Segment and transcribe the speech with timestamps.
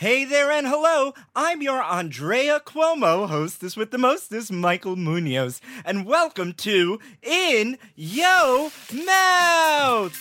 [0.00, 1.12] Hey there and hello.
[1.36, 8.72] I'm your Andrea Cuomo, hostess with the mostest, Michael Munoz, and welcome to In Yo
[8.94, 10.16] Mouth.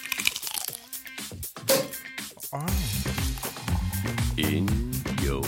[4.36, 4.68] In
[5.22, 5.40] Yo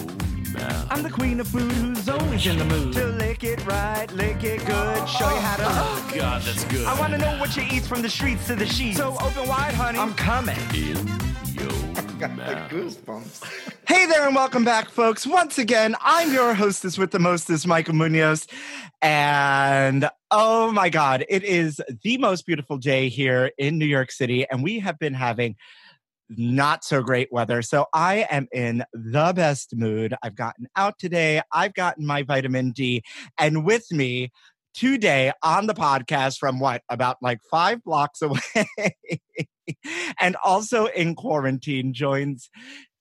[0.54, 0.88] mouth.
[0.90, 4.46] I'm the queen of food who's always in the mood to lick it right, lick
[4.46, 5.64] it good, show you how to.
[5.68, 6.88] Oh, God, that's good.
[6.88, 8.96] I want to know what you eat from the streets to the sheets.
[8.96, 10.00] So open wide, honey.
[10.00, 10.56] I'm coming.
[10.74, 11.06] In
[11.52, 12.98] your mouth.
[13.44, 13.71] Hey
[14.12, 15.26] there and welcome back, folks.
[15.26, 18.46] Once again, I'm your hostess with the mostest, Michael Munoz.
[19.02, 24.46] And oh my God, it is the most beautiful day here in New York City.
[24.52, 25.56] And we have been having
[26.28, 27.62] not so great weather.
[27.62, 30.14] So I am in the best mood.
[30.22, 33.04] I've gotten out today, I've gotten my vitamin D.
[33.40, 34.32] And with me,
[34.74, 38.40] Today on the podcast from what about like five blocks away
[40.20, 42.50] and also in quarantine joins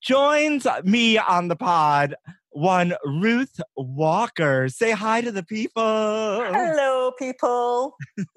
[0.00, 2.15] joins me on the pod
[2.50, 4.69] one Ruth Walker.
[4.69, 5.83] Say hi to the people.
[5.83, 7.97] Hello, people.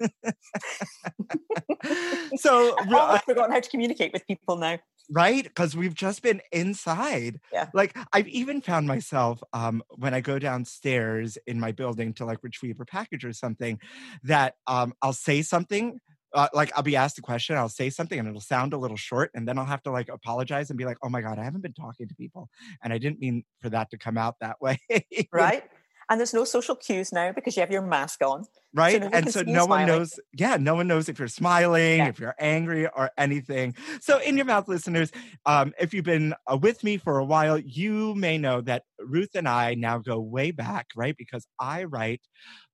[2.36, 4.78] so, I've almost forgotten how to communicate with people now.
[5.10, 5.44] right?
[5.44, 7.40] Because we've just been inside.
[7.52, 7.68] Yeah.
[7.74, 12.38] Like I've even found myself um, when I go downstairs in my building to like
[12.42, 13.80] retrieve a package or something,
[14.22, 16.00] that um, I'll say something.
[16.34, 18.96] Uh, like I'll be asked a question, I'll say something, and it'll sound a little
[18.96, 21.44] short, and then I'll have to like apologize and be like, "Oh my god, I
[21.44, 22.48] haven't been talking to people,
[22.82, 24.78] and I didn't mean for that to come out that way."
[25.32, 25.62] Right?
[26.08, 28.44] And there's no social cues now because you have your mask on.
[28.74, 29.86] right no one and so no one smiling.
[29.86, 32.08] knows yeah no one knows if you're smiling Yeah.
[32.08, 35.10] if you're angry or anything so in your mouth listeners
[35.46, 39.30] um, if you've been uh, with me for a while you may know that ruth
[39.36, 42.20] and i now go way back right because i write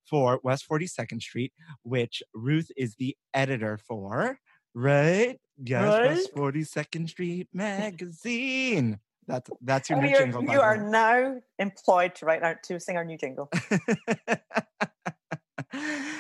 [0.08, 1.52] for west 42nd street
[1.82, 4.38] which ruth is the editor for
[4.74, 8.98] right yes west 42nd street magazine
[9.30, 10.90] that's that's your Oh, new jingle you are way.
[10.90, 13.50] now employed to write out to sing our new jingle.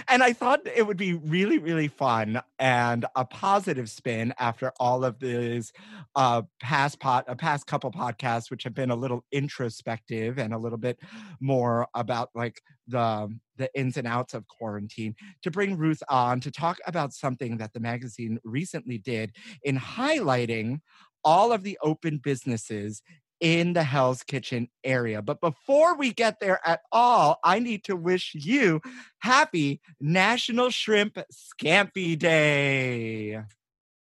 [0.08, 5.04] and I thought it would be really, really fun and a positive spin after all
[5.04, 5.72] of these
[6.14, 10.58] uh, past pot, uh, past couple podcasts, which have been a little introspective and a
[10.58, 10.98] little bit
[11.40, 15.14] more about like the the ins and outs of quarantine.
[15.42, 19.32] To bring Ruth on to talk about something that the magazine recently did
[19.64, 20.80] in highlighting
[21.24, 23.02] all of the open businesses
[23.40, 25.22] in the Hell's Kitchen area.
[25.22, 28.80] But before we get there at all, I need to wish you
[29.20, 33.42] happy National Shrimp Scampi Day.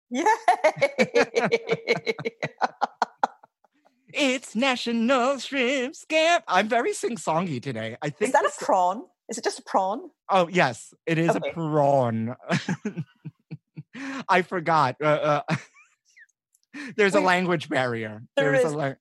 [0.10, 0.26] Yay!
[4.14, 6.44] It's National Shrimp Scamp.
[6.48, 7.98] I'm very sing-songy today.
[8.02, 9.04] I think Is that a prawn?
[9.30, 10.10] Is it just a prawn?
[10.30, 11.50] Oh, yes, it is Okay.
[11.50, 12.36] a prawn.
[14.30, 14.96] I forgot.
[15.02, 15.56] Uh, uh,
[16.96, 18.24] there's a language barrier.
[18.36, 18.74] There There's is.
[18.74, 18.94] a la-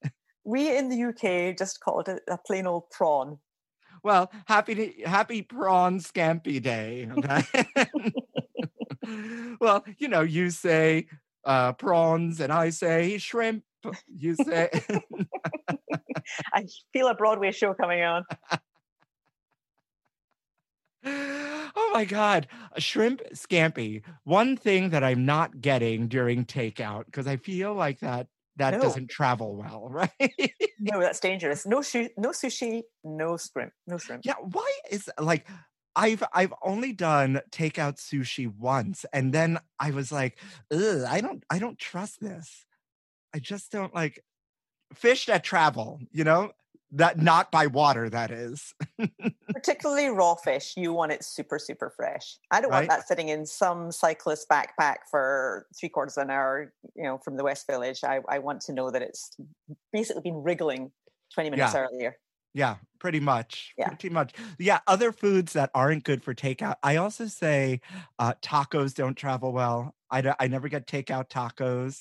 [0.45, 3.39] We in the UK just call it a, a plain old prawn.
[4.03, 7.09] Well, happy to, happy prawn scampi day.
[7.19, 7.43] Okay?
[9.61, 11.09] well, you know, you say
[11.45, 13.65] uh, prawns and I say shrimp.
[14.09, 14.69] You say
[16.53, 18.25] I feel a Broadway show coming on.
[21.79, 24.03] Oh my god, a shrimp scampi.
[24.25, 28.27] One thing that I'm not getting during takeout because I feel like that
[28.57, 28.81] that No.
[28.81, 30.11] doesn't travel well, right?
[30.81, 31.67] No, that's dangerous.
[31.67, 34.25] No, shu- no sushi, no shrimp, no shrimp.
[34.25, 35.47] yeah, why is like
[35.95, 40.39] I've I've only done takeout sushi once, and then I was like,
[40.73, 42.65] Ugh, I don't I don't trust this.
[43.35, 44.23] I just don't like
[44.95, 46.01] fish that travel.
[46.11, 46.53] You know
[46.93, 48.09] that not by water.
[48.09, 48.75] That is.
[49.53, 52.39] Particularly raw fish, you want it super, super fresh.
[52.51, 52.89] I don't Right.
[52.89, 57.19] want that sitting in some cyclist backpack for three quarters of an hour, you know,
[57.19, 58.01] from the West Village.
[58.05, 59.37] I, I want to know that it's
[59.93, 60.93] basically been wriggling
[61.35, 61.81] 20 minutes Yeah.
[61.87, 62.17] earlier.
[62.55, 63.75] Yeah, pretty much.
[63.77, 63.89] Yeah.
[63.89, 64.33] Pretty much.
[64.59, 66.77] Yeah, other foods that aren't good for takeout.
[66.83, 67.81] I also say
[68.19, 69.95] uh, tacos don't travel well.
[70.11, 72.01] I, d- I never get takeout tacos.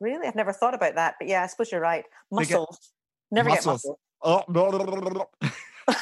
[0.00, 0.26] Really?
[0.26, 1.14] I've never thought about that.
[1.18, 2.04] But yeah, I suppose you're right.
[2.30, 2.92] Mussels.
[3.30, 3.82] Never mussels.
[3.82, 3.98] get mussels.
[4.22, 5.26] Oh.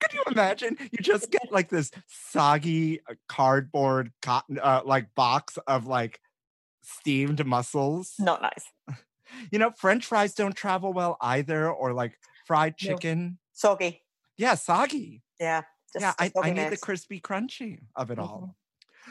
[0.00, 0.76] Could you imagine?
[0.80, 6.20] You just get like this soggy uh, cardboard cotton, uh, like box of like
[6.82, 8.14] steamed mussels.
[8.18, 8.98] Not nice.
[9.50, 12.88] You know, French fries don't travel well either, or like fried No.
[12.88, 13.38] chicken.
[13.54, 14.02] Soggy.
[14.36, 15.22] Yeah, soggy.
[15.40, 15.62] Yeah.
[15.94, 18.54] Just yeah, I, I need the crispy crunchy of it all.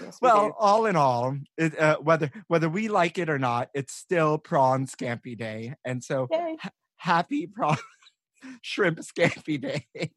[0.02, 0.54] Yes, we Well, do.
[0.58, 4.86] all in all, it, uh, whether whether we like it or not, it's still prawn
[4.88, 6.58] scampi day, and so Yay.
[6.98, 7.78] happy prawn
[8.62, 10.12] shrimp scampi day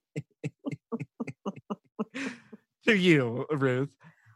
[2.87, 3.91] to you, Ruth.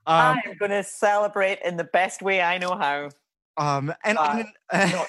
[0.07, 3.11] Um, I'm going to celebrate in the best way I know how.
[3.59, 4.43] um, and uh,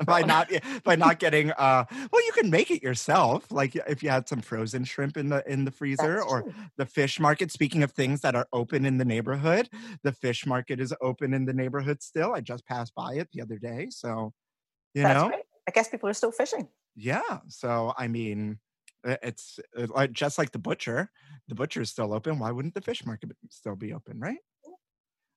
[0.00, 0.60] on an- Not eating.
[0.60, 3.50] by not by not getting uh, well, you can make it yourself.
[3.50, 6.54] Like if you had some frozen shrimp in the in the freezer, That's or true.
[6.76, 7.50] the fish market.
[7.50, 9.68] Speaking of things that are open in the neighborhood,
[10.02, 12.34] the fish market is open in the neighborhood still.
[12.34, 14.32] I just passed by it the other day, so
[14.94, 15.42] you That's know, great.
[15.68, 16.68] I guess people are still fishing.
[16.94, 17.38] yeah.
[17.48, 18.58] So I mean,
[19.04, 21.10] it's uh, just like the butcher.
[21.48, 22.38] The butcher is still open.
[22.38, 24.38] Why wouldn't the fish market still be open, right?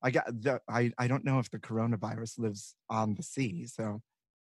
[0.01, 0.61] I got the.
[0.69, 4.01] I I don't know if the coronavirus lives on the sea, so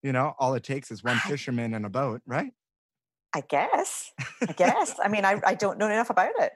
[0.03, 2.51] you know, all it takes is one fisherman and a boat, right?
[3.35, 4.11] I guess.
[4.47, 4.95] I guess.
[5.03, 6.51] I mean, I, I don't know enough about it.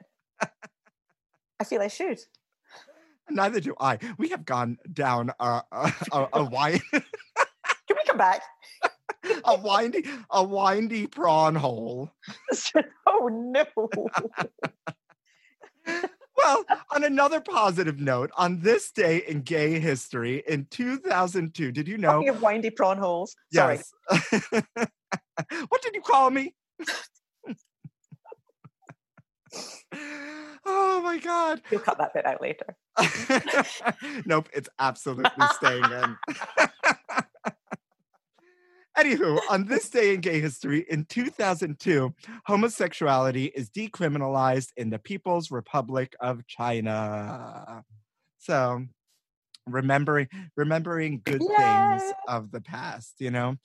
[1.60, 2.20] I feel I should.
[3.30, 3.98] Neither do I.
[4.18, 7.02] We have gone down a a, a, a wide Can
[7.90, 8.42] we come back?
[9.44, 12.10] a windy a windy prawn hole.
[13.06, 13.64] oh no.
[16.44, 16.64] Well,
[16.94, 22.12] on another positive note, on this day in gay history in 2002, did you know?
[22.12, 23.34] Talking of windy prawn holes.
[23.52, 23.80] Sorry.
[24.10, 24.32] Yes.
[25.68, 26.54] what did you call me?
[30.66, 31.62] oh my god.
[31.70, 32.76] You'll cut that bit out later.
[34.26, 36.16] nope, it's absolutely staying in.
[38.96, 42.14] Anywho, on this day in gay history, in 2002,
[42.46, 47.82] homosexuality is decriminalized in the People's Republic of China.
[48.38, 48.84] So,
[49.66, 53.56] remembering remembering good things of the past, you know.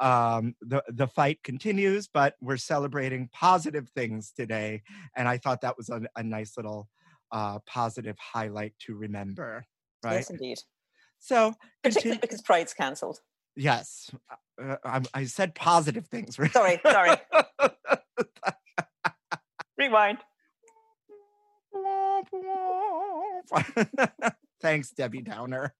[0.00, 4.82] Um, the the fight continues, but we're celebrating positive things today,
[5.16, 6.88] and I thought that was a, a nice little
[7.30, 9.64] uh, positive highlight to remember.
[10.04, 10.14] Right.
[10.14, 10.58] Yes, indeed.
[11.20, 13.20] So, Particularly because Pride's cancelled.
[13.56, 14.10] Yes,
[14.62, 16.38] uh, I, I said positive things.
[16.42, 16.52] right?
[16.52, 17.16] Sorry, sorry.
[19.78, 20.18] Rewind.
[24.60, 25.74] Thanks, Debbie Downer.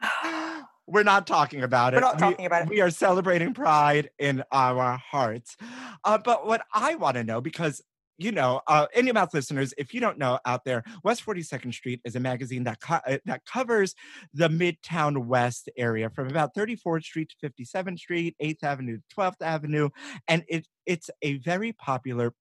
[0.86, 1.96] We're not talking about it.
[1.96, 2.68] We're not We- talking about it.
[2.68, 5.56] We are celebrating pride in our hearts.
[6.04, 7.82] Uh, but what I want to know, because
[8.18, 11.74] you know, uh, in your mouth listeners, if you don't know out there, West 42nd
[11.74, 13.94] Street is a magazine that co- uh, that covers
[14.32, 19.42] the Midtown West area from about 34th Street to 57th Street, 8th Avenue to 12th
[19.42, 19.88] Avenue,
[20.28, 22.32] and it it's a very popular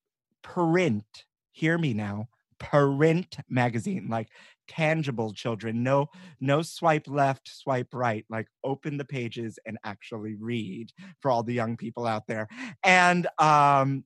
[0.43, 1.05] print.
[1.51, 2.27] Hear me now,
[2.59, 4.29] print magazine, like
[4.67, 5.83] tangible children.
[5.83, 6.07] No,
[6.39, 8.25] no swipe left, swipe right.
[8.29, 12.47] Like open the pages and actually read for all the young people out there.
[12.83, 14.03] And um,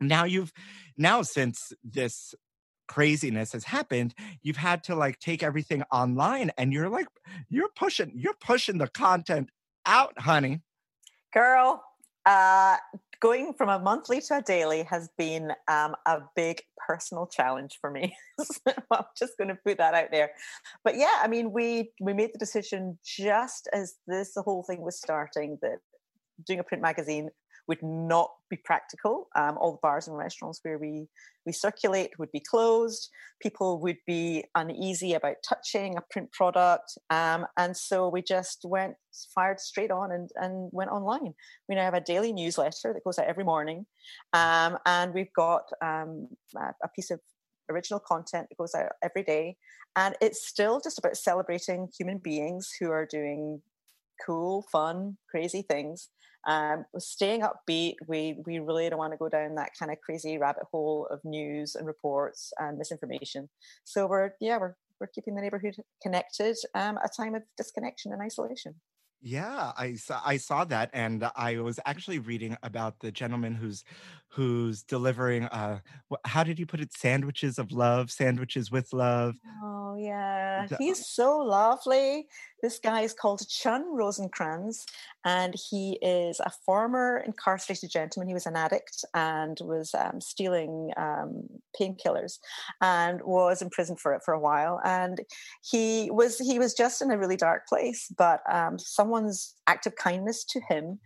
[0.00, 0.52] now you've
[0.96, 2.34] now since this
[2.88, 7.08] craziness has happened you've had to like take everything online and you're like
[7.48, 9.50] you're pushing you're pushing the content
[9.86, 10.60] out honey
[11.36, 11.84] Girl,
[12.24, 12.76] uh,
[13.20, 17.90] going from a monthly to a daily has been um, a big personal challenge for
[17.90, 18.16] me.
[18.38, 20.30] So I'm just going to put that out there.
[20.84, 24.80] But yeah, I mean, we we made the decision just as this the whole thing
[24.82, 25.78] was starting that
[26.46, 27.30] doing a print magazine
[27.68, 29.28] would not be practical.
[29.34, 31.08] Um, all the bars and restaurants where we
[31.44, 33.08] we circulate would be closed.
[33.40, 38.94] People would be uneasy about touching a print product, um, and so we just went
[39.34, 41.34] fired straight on and, and went online.
[41.68, 43.86] We now have a daily newsletter that goes out every morning,
[44.32, 47.20] um, and we've got um, a, a piece of
[47.70, 49.56] original content that goes out every day,
[49.96, 53.62] and it's still just about celebrating human beings who are doing
[54.24, 56.08] cool, fun, crazy things.
[56.46, 57.94] Um, staying upbeat.
[58.06, 61.20] We we really don't want to go down that kind of crazy rabbit hole of
[61.24, 63.48] news and reports and misinformation.
[63.84, 68.22] So we're yeah we're we're keeping the neighborhood connected um, a time of disconnection and
[68.22, 68.76] isolation.
[69.20, 73.82] Yeah, I saw I saw that, and I was actually reading about the gentleman who's
[74.36, 75.44] who's delivering.
[75.44, 75.78] Uh,
[76.26, 76.92] how did you put it?
[76.92, 79.34] Sandwiches of love, sandwiches with love.
[79.64, 82.26] Oh yeah, he's so lovely.
[82.62, 84.84] This guy is called Chun Rosenkrantz,
[85.24, 88.28] and he is a former incarcerated gentleman.
[88.28, 91.48] He was an addict and was um, stealing um,
[91.80, 92.38] painkillers,
[92.82, 94.80] and was in prison for it for a while.
[94.84, 95.20] And
[95.62, 99.96] he was he was just in a really dark place, but um, someone's act of
[99.96, 100.98] kindness to him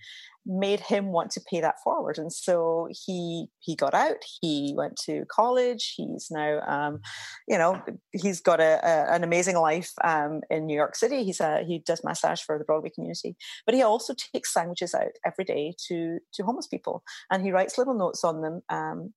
[0.46, 2.18] made him want to pay that forward.
[2.18, 7.00] And so he he got out he went to college he's now um,
[7.46, 7.80] you know
[8.12, 11.24] he's got a, a an amazing life um, in new york city.
[11.24, 15.12] He's a he does massage for the broadway community but he also takes sandwiches out
[15.24, 19.12] every day to to homeless people and he writes little notes on them um,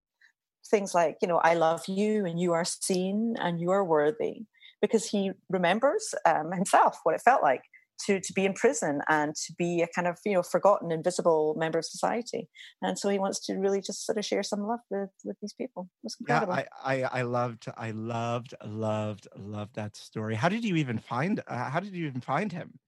[0.70, 4.46] things like you know i love you and you are seen and you are worthy
[4.82, 7.62] because he remembers um, himself what it felt like
[8.06, 11.56] to to be in prison and to be a kind of you know forgotten invisible
[11.58, 12.50] member of society.
[12.82, 15.54] And so he wants to really just sort of share some love with with these
[15.54, 15.90] people
[16.28, 20.36] yeah I, I i loved i loved loved loved that story.
[20.36, 22.80] How did you even find uh, how did you even find him?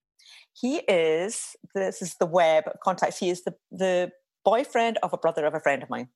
[0.53, 3.19] He is this is the web contacts.
[3.19, 4.11] He is the the
[4.43, 6.09] boyfriend of a brother of a friend of mine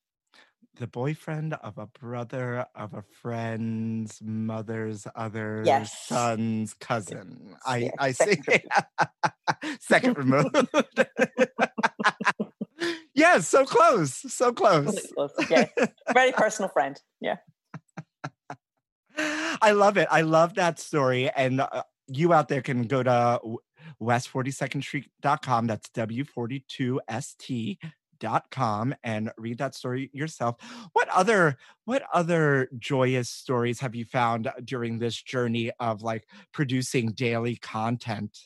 [0.75, 6.07] the boyfriend of a brother of a friend's mother's other yes.
[6.07, 7.49] son's cousin.
[7.49, 7.59] Yes.
[7.65, 7.93] I, yes.
[7.99, 8.37] I see.
[9.79, 10.55] Second removed.
[13.13, 14.13] yes, so close.
[14.13, 15.11] So close.
[15.13, 15.31] close.
[15.49, 15.65] Yeah.
[16.13, 16.99] Very personal friend.
[17.19, 17.37] Yeah.
[19.17, 20.07] I love it.
[20.09, 21.29] I love that story.
[21.29, 23.41] And uh, you out there can go to
[24.01, 25.67] west42nd street.com.
[25.67, 27.91] That's W42ST dot
[28.51, 30.55] com and read that story yourself.
[30.93, 37.11] What other what other joyous stories have you found during this journey of like producing
[37.11, 38.37] daily content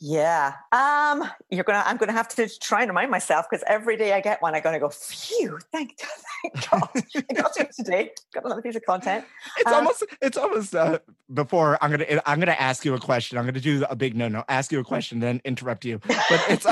[0.00, 0.54] yeah.
[0.72, 4.20] Um, you're gonna I'm gonna have to try and remind myself because every day I
[4.20, 5.98] get one, I'm gonna go, phew, thank
[6.42, 6.88] thank God.
[7.28, 8.12] I got to today.
[8.32, 9.26] Got another piece of content.
[9.58, 11.00] It's um, almost it's almost uh,
[11.34, 13.36] before I'm gonna I'm gonna ask you a question.
[13.36, 16.00] I'm gonna do a big no no, ask you a question, then interrupt you.
[16.08, 16.66] But it's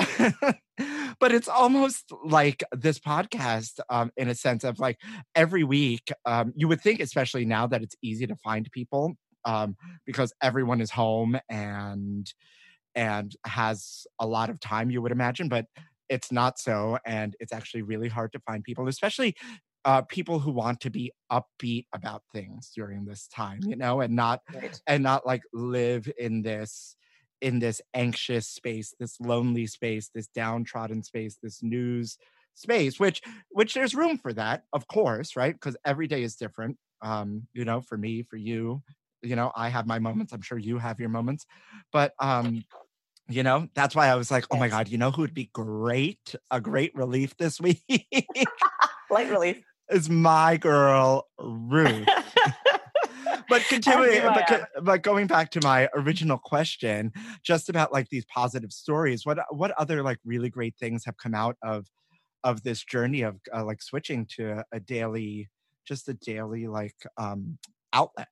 [1.20, 4.99] but it's almost like this podcast, um, in a sense of like
[5.35, 9.76] every week, um, you would think, especially now that it's easy to find people, um,
[10.06, 12.32] because everyone is home and
[12.95, 15.66] and has a lot of time, you would imagine, but
[16.09, 16.99] it's not so.
[17.04, 19.35] And it's actually really hard to find people, especially
[19.85, 24.14] uh, people who want to be upbeat about things during this time, you know, and
[24.14, 24.80] not right.
[24.87, 26.97] and not like live in this
[27.40, 32.18] in this anxious space, this lonely space, this downtrodden space, this news
[32.54, 35.54] space, which which there's room for that, of course, right?
[35.54, 36.76] Because every day is different.
[37.00, 38.83] Um, you know, for me, for you,
[39.22, 40.32] you know, I have my moments.
[40.32, 41.46] I'm sure you have your moments,
[41.92, 42.64] but um,
[43.28, 45.50] you know, that's why I was like, oh my God, you know who would be
[45.52, 47.82] great, a great relief this week?
[49.10, 49.62] Light relief.
[49.90, 52.06] Is my girl, Ruth.
[53.48, 57.10] but continuing, but, but, going back to my original question,
[57.42, 61.34] just about like these positive stories, what what other like really great things have come
[61.34, 61.87] out of
[62.44, 65.48] of this journey of uh, like switching to a daily,
[65.87, 67.56] just a daily like um
[67.94, 68.28] outlet?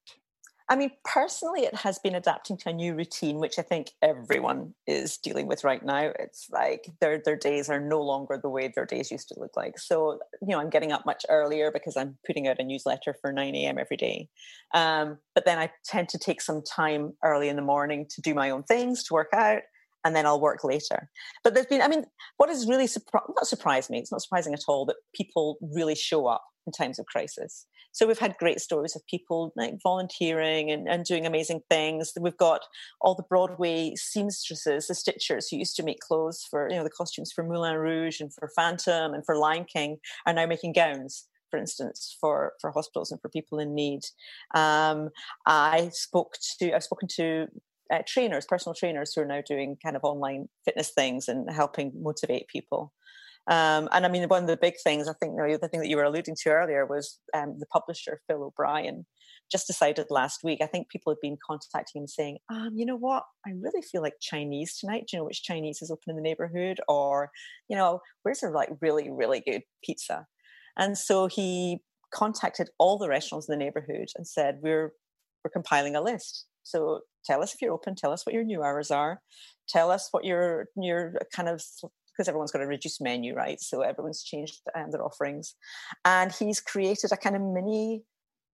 [0.68, 4.74] I mean, personally, it has been adapting to a new routine, which I think everyone
[4.86, 6.10] is dealing with right now.
[6.18, 9.56] It's like their their days are no longer the way their days used to look
[9.56, 9.78] like.
[9.78, 13.32] So, you know, I'm getting up much earlier because I'm putting out a newsletter for
[13.32, 13.78] 9 a.m.
[13.78, 14.28] every day.
[14.74, 18.34] Um, but then I tend to take some time early in the morning to do
[18.34, 19.62] my own things, to work out,
[20.04, 21.10] and then I'll work later.
[21.44, 22.06] But there's been, I mean,
[22.38, 25.94] what has really surprised, not surprised me, it's not surprising at all that people really
[25.94, 27.66] show up in times of crisis.
[27.92, 32.12] So we've had great stories of people like volunteering and, and doing amazing things.
[32.20, 32.60] We've got
[33.00, 36.90] all the Broadway seamstresses, the stitchers who used to make clothes for, you know, the
[36.90, 41.26] costumes for Moulin Rouge and for Phantom and for Lion King are now making gowns
[41.48, 44.00] for instance, for for hospitals and for people in need.
[44.54, 45.10] Um,
[45.46, 47.46] I spoke to I've spoken to
[47.92, 51.92] uh, trainers, personal trainers, who are now doing kind of online fitness things and helping
[52.02, 52.92] motivate people.
[53.48, 55.80] Um, and I mean, one of the big things I think you know, the thing
[55.80, 59.06] that you were alluding to earlier was um, the publisher Phil O'Brien
[59.52, 60.58] just decided last week.
[60.60, 64.02] I think people have been contacting him saying, um, you know what, I really feel
[64.02, 65.04] like Chinese tonight.
[65.06, 66.80] Do you know which Chinese is open in the neighborhood?
[66.88, 67.30] Or,
[67.68, 70.26] you know, where's a like really, really good pizza?
[70.76, 71.78] And so he
[72.12, 74.92] contacted all the restaurants in the neighborhood and said, we're
[75.44, 76.46] we're compiling a list.
[76.64, 77.94] So tell us if you're open.
[77.94, 79.20] Tell us what your new hours are.
[79.68, 81.62] Tell us what your your kind of
[82.16, 83.60] because everyone's got a reduced menu, right?
[83.60, 85.54] So everyone's changed um, their offerings,
[86.04, 88.04] and he's created a kind of mini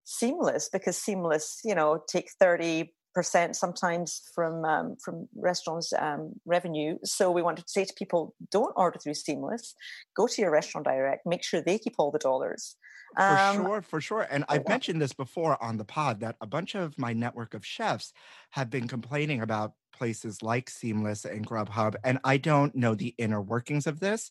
[0.05, 6.97] seamless because seamless, you know, take thirty percent sometimes from um, from restaurants' um, revenue.
[7.05, 9.75] So we wanted to say to people, don't order through Seamless.
[10.17, 11.27] Go to your restaurant direct.
[11.27, 12.77] Make sure they keep all the dollars.
[13.17, 14.27] For um, sure, for sure.
[14.31, 17.65] And I've mentioned this before on the pod that a bunch of my network of
[17.65, 18.13] chefs
[18.53, 21.95] have been complaining about places like Seamless and Grubhub.
[22.05, 24.31] And I don't know the inner workings of this,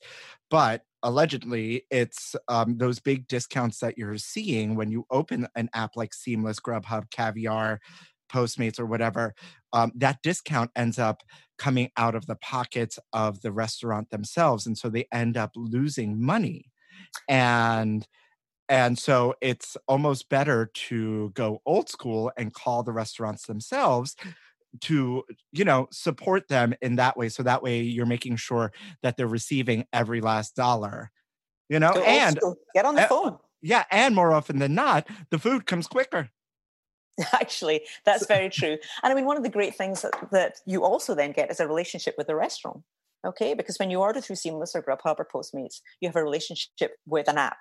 [0.49, 5.95] but allegedly it's um, those big discounts that you're seeing when you open an app
[5.95, 7.79] like Seamless, Grubhub, Caviar,
[8.31, 9.33] Postmates or whatever,
[9.73, 11.21] um, that discount ends up
[11.57, 14.65] coming out of the pockets of the restaurant themselves.
[14.65, 16.71] And so they end up losing money.
[17.27, 18.07] And
[18.69, 24.15] and so it's almost better to go old school and call the restaurants themselves
[24.79, 28.71] to you know support them in that way so that way you're making sure
[29.03, 31.11] that they're receiving every last dollar
[31.69, 32.39] you know go and
[32.73, 36.29] get on the eh, phone yeah and more often than not the food comes quicker
[37.33, 38.77] Actually, that's very true.
[39.03, 41.59] And I mean, one of the great things that, that you also then get is
[41.59, 42.81] a relationship with the restaurant.
[43.25, 46.95] Okay, because when you order through Seamless or Grubhub or Postmates, you have a relationship
[47.05, 47.57] with an app.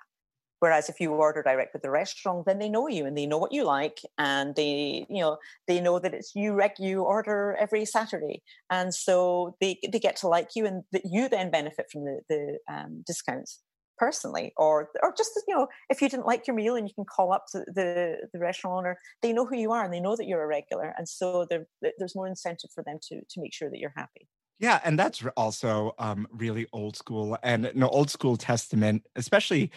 [0.61, 3.39] Whereas if you order direct with the restaurant, then they know you and they know
[3.39, 5.37] what you like, and they, you know,
[5.67, 6.53] they know that it's you.
[6.53, 11.01] reg you order every Saturday, and so they they get to like you, and that
[11.03, 13.59] you then benefit from the the um, discounts
[13.97, 17.05] personally or or just you know if you didn't like your meal and you can
[17.05, 20.25] call up the the restaurant owner they know who you are and they know that
[20.25, 21.67] you're a regular and so there,
[21.99, 24.27] there's more incentive for them to to make sure that you're happy
[24.61, 29.71] yeah, and that's also um, really old school and an old school testament, especially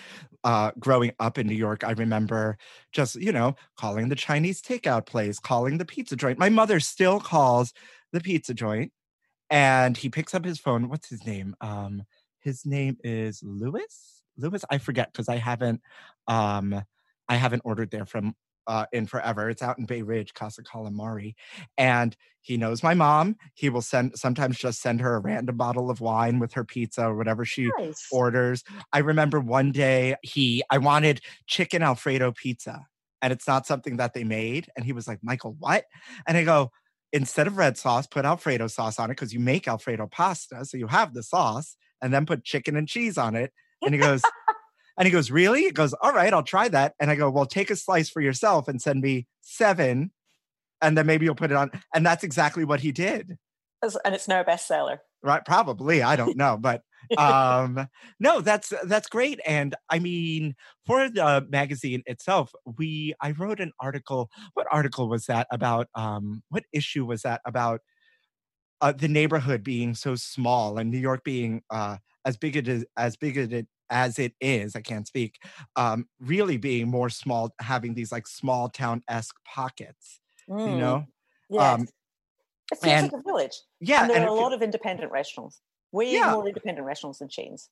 [0.45, 1.83] uh, growing up in New York.
[1.85, 2.59] I remember
[2.93, 6.39] just, you know, calling the Chinese takeout place, calling the pizza joint.
[6.39, 7.73] My mother still calls
[8.13, 8.93] the pizza joint
[9.49, 10.91] and he picks up his phone.
[10.91, 11.57] What's his name?
[11.63, 12.03] Um,
[12.41, 14.21] his name is Lewis.
[14.37, 15.81] Lewis, I forget because I haven't
[16.29, 16.83] um
[17.27, 18.35] I haven't ordered there from
[18.67, 19.51] uh, in forever.
[19.51, 21.35] It's out in Bay Ridge, Casa Calamari.
[21.77, 23.37] And he knows my mom.
[23.55, 27.07] He will send sometimes just send her a random bottle of wine with her pizza
[27.07, 28.07] or whatever she nice.
[28.13, 28.63] orders.
[28.93, 32.87] I remember one day he I wanted chicken Alfredo pizza
[33.23, 34.69] and it's not something that they made.
[34.77, 35.85] And he was like, Michael, what?
[36.29, 36.71] And I go,
[37.11, 40.67] instead of red sauce, put Alfredo sauce on it because you make Alfredo pasta.
[40.67, 43.53] So you have the sauce and then put chicken and cheese on it.
[43.83, 44.21] And he goes,
[44.97, 45.63] and he goes, really?
[45.63, 46.95] He goes, all right, I'll try that.
[47.01, 50.13] And I go, well, take a slice for yourself and send me seven.
[50.81, 51.71] And then maybe you'll put it on.
[51.95, 53.37] And that's exactly what he did.
[53.83, 54.99] And it's now a bestseller.
[55.23, 55.45] Right.
[55.45, 56.03] Probably.
[56.03, 56.57] I don't know.
[56.59, 56.83] But
[57.19, 57.87] um
[58.19, 60.55] no that's that's great and i mean
[60.87, 66.43] for the magazine itself we i wrote an article what article was that about um
[66.49, 67.83] what issue was that about
[68.81, 72.85] uh, the neighborhood being so small and New York being uh, as big it is
[72.99, 75.39] as big as it is, I can't speak,
[75.77, 80.73] um, really being more small, having these like small town esque pockets, mm.
[80.73, 81.07] you know?
[81.51, 81.63] Yes.
[81.63, 81.89] Um,
[82.73, 83.61] it feels and, like a village.
[83.81, 84.03] Yeah.
[84.03, 85.61] And there and are a lot of independent restaurants,
[85.93, 86.33] way yeah.
[86.33, 87.71] more independent restaurants than chains.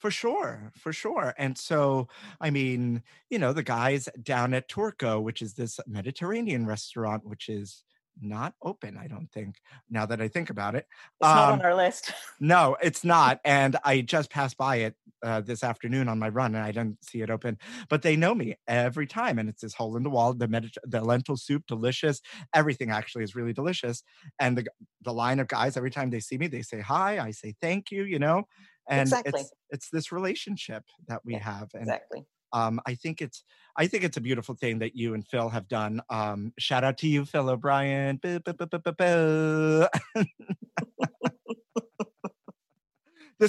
[0.00, 1.34] For sure, for sure.
[1.38, 6.66] And so, I mean, you know, the guys down at Turco, which is this Mediterranean
[6.66, 7.84] restaurant, which is
[8.20, 9.56] not open, I don't think,
[9.90, 10.86] now that I think about it.
[11.20, 12.12] It's um, not on our list.
[12.40, 13.40] no, it's not.
[13.44, 17.04] And I just passed by it uh, this afternoon on my run and I didn't
[17.04, 17.58] see it open.
[17.88, 19.38] But they know me every time.
[19.38, 20.34] And it's this hole in the wall.
[20.34, 22.20] The, Mediter- the lentil soup, delicious.
[22.54, 24.02] Everything actually is really delicious.
[24.38, 24.66] And the,
[25.02, 27.18] the line of guys, every time they see me, they say hi.
[27.18, 28.44] I say thank you, you know?
[28.88, 29.40] And exactly.
[29.40, 31.70] it's, it's this relationship that we yeah, have.
[31.72, 33.44] And exactly um, I think it's
[33.76, 36.00] I think it's a beautiful thing that you and Phil have done.
[36.08, 38.20] Um, shout out to you, Phil O'Brien.
[38.22, 38.40] this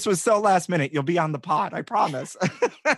[0.08, 0.92] was so last minute.
[0.92, 2.36] You'll be on the pod, I promise.
[2.86, 2.98] it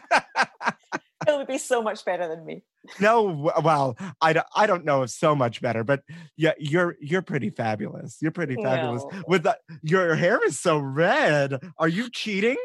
[1.28, 2.64] would be so much better than me.
[3.02, 6.04] No, well, I don't, I don't know if so much better, but
[6.38, 8.20] yeah, you're you're pretty fabulous.
[8.22, 9.04] You're pretty fabulous.
[9.12, 9.24] No.
[9.28, 11.60] With the, your hair is so red.
[11.78, 12.56] Are you cheating?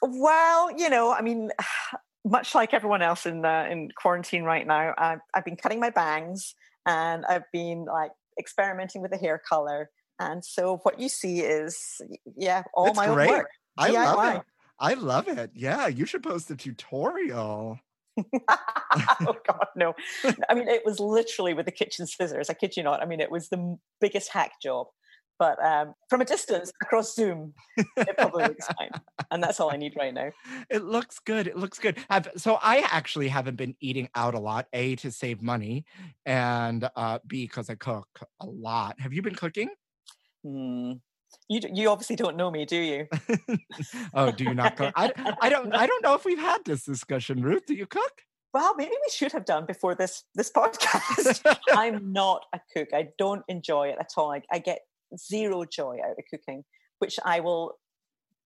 [0.00, 1.50] Well, you know, I mean,
[2.32, 5.90] much like everyone else in uh, in quarantine right now, I've, I've been cutting my
[5.90, 6.54] bangs
[6.86, 9.90] and I've been like experimenting with the hair color.
[10.18, 12.00] And so what you see is,
[12.36, 13.28] yeah, all That's my great.
[13.28, 13.48] own work.
[13.76, 13.94] I DIY.
[13.94, 14.42] love it.
[14.80, 15.50] I love it.
[15.54, 17.78] Yeah, you should post a tutorial.
[18.18, 19.94] oh God, no!
[20.50, 22.50] I mean, it was literally with the kitchen scissors.
[22.50, 23.02] I kid you not.
[23.02, 24.88] I mean, it was the biggest hack job.
[25.42, 28.92] But um, from a distance across Zoom, it probably looks fine,
[29.32, 30.30] and that's all I need right now.
[30.70, 31.48] It looks good.
[31.48, 31.98] It looks good.
[32.10, 34.68] Have, so I actually haven't been eating out a lot.
[34.72, 35.84] A to save money,
[36.26, 38.06] and uh, B because I cook
[38.40, 39.00] a lot.
[39.00, 39.70] Have you been cooking?
[40.46, 41.00] Mm,
[41.48, 43.08] You you obviously don't know me, do you?
[44.14, 44.92] oh, do you not cook?
[44.94, 47.42] I, I don't I don't know if we've had this discussion.
[47.42, 48.12] Ruth, do you cook?
[48.54, 51.42] Well, maybe we should have done before this this podcast.
[51.72, 52.90] I'm not a cook.
[52.94, 54.30] I don't enjoy it at all.
[54.30, 54.82] I, I get
[55.16, 56.64] zero joy out of cooking,
[56.98, 57.78] which I will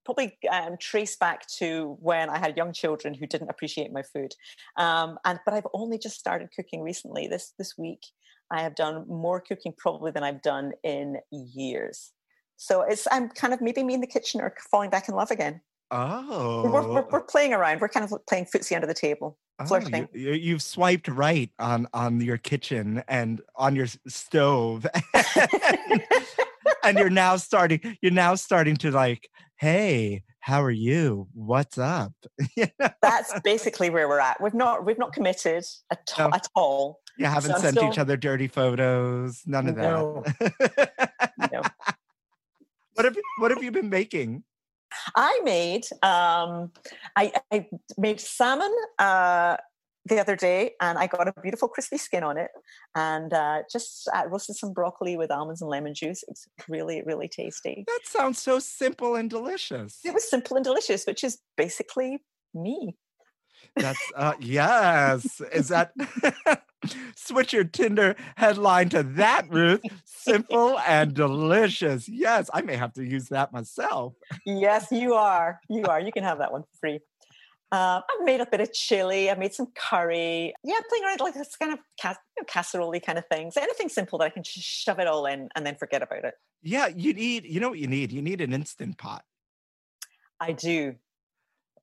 [0.05, 4.33] probably um, trace back to when I had young children who didn't appreciate my food.
[4.76, 7.26] Um, and but I've only just started cooking recently.
[7.26, 8.07] This this week,
[8.50, 12.12] I have done more cooking probably than I've done in years.
[12.57, 15.31] So it's I'm kind of maybe me in the kitchen or falling back in love
[15.31, 15.61] again.
[15.90, 17.81] Oh, We're, we're, we're playing around.
[17.81, 19.81] We're kind of playing footsie under the table, Oh,
[20.12, 24.87] you, you've swiped right on on your kitchen and on your stove,
[26.85, 27.97] and you're now starting.
[28.03, 31.27] You're now starting to like, hey, how are you?
[31.33, 32.12] What's up?
[32.57, 32.88] you, know?
[33.01, 34.40] That's basically where we're at.
[34.42, 36.31] We've not we've not committed at, No.
[36.33, 37.01] at all.
[37.16, 39.42] you haven't I'm sent each other dirty photos.
[39.47, 39.83] None of that.
[39.83, 40.25] No.
[41.51, 41.62] No.
[42.95, 44.45] what have What have you been making?
[45.14, 46.72] I made um,
[47.16, 47.66] I, I
[47.99, 49.57] made salmon uh,
[50.05, 52.51] the other day, and I got a beautiful crispy skin on it,
[52.94, 56.25] and uh, just uh, roasted some broccoli with almonds and lemon juice.
[56.29, 57.85] It's really really tasty.
[57.87, 60.01] That sounds so simple and delicious.
[60.05, 62.22] It was simple and delicious, which is basically
[62.55, 62.96] me.
[63.74, 65.40] That's uh yes.
[65.52, 65.92] Is that
[67.16, 69.83] switch your Tinder headline to that, Ruth?
[70.05, 72.09] Simple and delicious.
[72.09, 74.14] Yes, I may have to use that myself.
[74.44, 75.61] Yes, you are.
[75.68, 76.00] You are.
[76.00, 77.00] You can have that one for free.
[77.72, 79.29] Uh, I've made a bit of chili.
[79.29, 80.55] I've made some curry.
[80.62, 83.57] Yeah, playing around like this kind of cas- you know, casserole kind of things.
[83.57, 86.35] Anything simple that I can just shove it all in and then forget about it.
[86.62, 88.12] Yeah, you need, you know what you need?
[88.12, 89.24] You need an instant pot.
[90.40, 90.94] I do.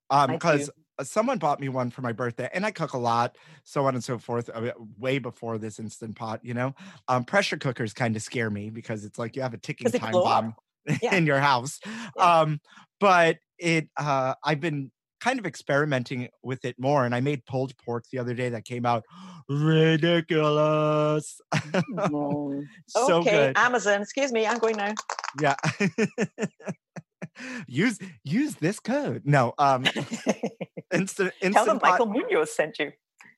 [0.09, 0.69] Um, because.
[1.01, 4.03] Someone bought me one for my birthday, and I cook a lot, so on and
[4.03, 4.49] so forth.
[4.53, 6.73] uh, way before this instant pot, you know,
[7.08, 10.13] um, pressure cookers kind of scare me because it's like you have a ticking time
[10.13, 10.56] bomb
[11.01, 11.15] Yeah.
[11.15, 11.79] in your house.
[11.86, 12.41] Yeah.
[12.41, 12.60] Um,
[12.99, 17.75] but it, uh, I've been kind of experimenting with it more, and I made pulled
[17.77, 19.06] pork the other day that came out
[19.47, 21.39] ridiculous.
[21.53, 22.67] Mm.
[22.88, 23.58] so okay, good.
[23.58, 24.01] Amazon.
[24.01, 24.93] Excuse me, I'm going now.
[25.41, 25.56] Yeah.
[27.67, 29.23] use use this code.
[29.25, 29.86] No, um,
[30.93, 31.91] instant Tell them instant pot.
[31.91, 32.91] Michael Munoz sent you.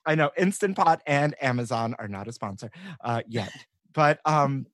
[0.06, 2.70] I know Instant Pot and Amazon are not a sponsor
[3.04, 3.52] uh, yet,
[3.94, 4.68] but um,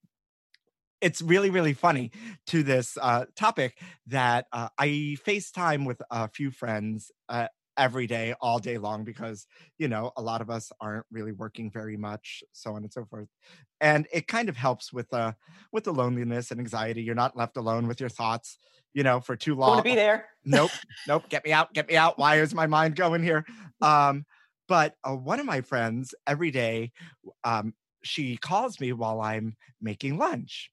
[1.00, 2.12] it's really really funny
[2.48, 8.36] to this uh, topic that uh, I FaceTime with a few friends uh, every day,
[8.42, 12.44] all day long, because you know a lot of us aren't really working very much,
[12.52, 13.30] so on and so forth,
[13.80, 15.32] and it kind of helps with uh
[15.72, 17.02] with the loneliness and anxiety.
[17.02, 18.58] You're not left alone with your thoughts,
[18.94, 19.70] you know, for too long.
[19.70, 20.28] Want to be there?
[20.46, 20.72] nope,
[21.08, 22.18] nope, get me out, get me out.
[22.18, 23.46] Why is my mind going here?
[23.82, 24.26] Um,
[24.68, 26.92] but uh, one of my friends every day,
[27.44, 27.74] um,
[28.04, 30.72] she calls me while I'm making lunch.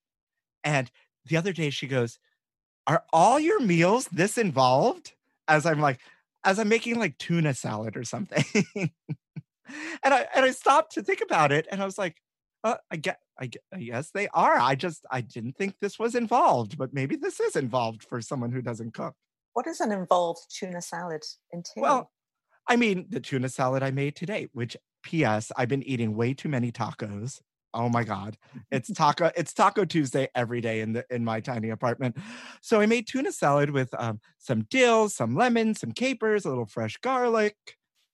[0.65, 0.91] And
[1.27, 2.19] the other day she goes,
[2.87, 5.13] Are all your meals this involved?
[5.47, 6.01] As I'm like,
[6.45, 8.45] as I'm making like tuna salad or something.
[8.77, 8.91] and
[10.05, 12.17] I and I stopped to think about it and I was like,
[12.65, 14.59] uh, I get I get yes, they are.
[14.59, 18.53] I just I didn't think this was involved, but maybe this is involved for someone
[18.53, 19.15] who doesn't cook.
[19.53, 21.83] What does an involved tuna salad entail?
[21.83, 22.11] Well,
[22.69, 25.51] I mean, the tuna salad I made today, which P.S.
[25.57, 27.41] I've been eating way too many tacos.
[27.75, 28.37] Oh my God.
[28.71, 32.17] It's taco, it's Taco Tuesday every day in the in my tiny apartment.
[32.61, 36.67] So I made tuna salad with um, some dill, some lemon, some capers, a little
[36.67, 37.57] fresh garlic.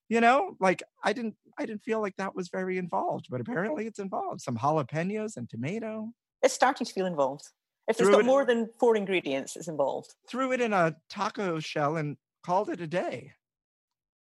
[0.09, 3.87] You know, like I didn't I didn't feel like that was very involved, but apparently
[3.87, 4.41] it's involved.
[4.41, 6.11] Some jalapenos and tomato.
[6.43, 7.45] it's starting to feel involved.
[7.87, 10.15] If there's Threw got it- more than four ingredients, it's involved.
[10.29, 13.33] Threw it in a taco shell and called it a day.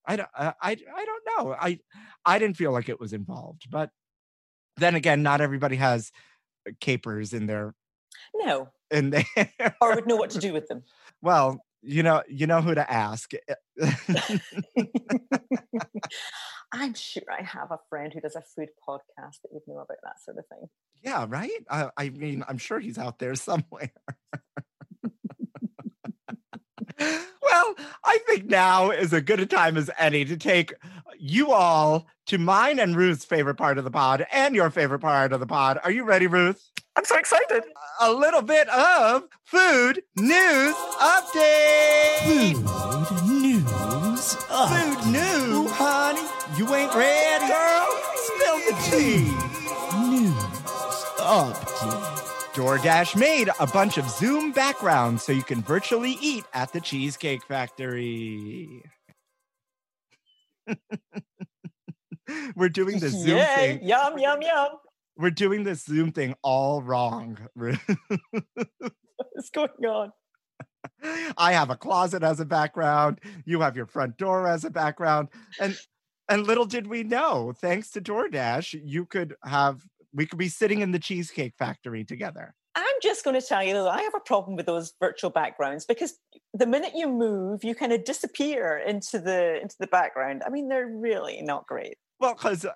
[0.07, 1.52] I don't, I, I, I don't know.
[1.59, 1.78] I,
[2.24, 3.90] I didn't feel like it was involved, but
[4.76, 6.11] then again, not everybody has
[6.81, 7.74] capers in their,
[8.35, 9.24] No, in there.
[9.81, 10.83] or would know what to do with them.
[11.22, 13.33] well, you know, you know who to ask.
[16.72, 19.96] I'm sure I have a friend who does a food podcast that would know about
[20.04, 20.68] that sort of thing.
[21.02, 21.50] yeah, right.
[21.70, 23.90] I, I mean, I'm sure he's out there somewhere.
[26.98, 30.74] well, I think now is as good a time as any to take
[31.18, 35.33] you all to mine and Ruth's favorite part of the pod and your favorite part
[35.33, 35.78] of the pod.
[35.83, 36.70] Are you ready, Ruth?
[36.98, 37.62] I'm so excited.
[38.00, 42.54] A little bit of food news update.
[42.56, 44.34] Food news.
[44.34, 46.26] Food news, honey.
[46.56, 47.87] You ain't ready, girl.
[48.16, 49.30] Spill the tea.
[50.11, 50.34] News
[51.18, 52.54] update.
[52.54, 57.44] DoorDash made a bunch of Zoom backgrounds so you can virtually eat at the Cheesecake
[57.44, 58.82] Factory.
[62.56, 63.78] We're doing the Zoom Yay!
[63.78, 63.88] thing.
[63.88, 64.68] Yum, yum, yum.
[65.18, 67.38] We're doing this Zoom thing all wrong.
[67.57, 67.83] Ruth.
[69.35, 70.12] is going on?
[71.37, 73.20] I have a closet as a background.
[73.44, 75.28] You have your front door as a background.
[75.61, 75.76] And
[76.31, 79.83] and little did we know, thanks to DoorDash, you could have
[80.14, 82.54] we could be sitting in the cheesecake factory together.
[82.74, 85.85] I'm just going to tell you though, I have a problem with those virtual backgrounds
[85.85, 86.14] because
[86.54, 90.42] the minute you move, you kind of disappear into the into the background.
[90.46, 91.96] I mean, they're really not great.
[92.20, 92.66] Well, because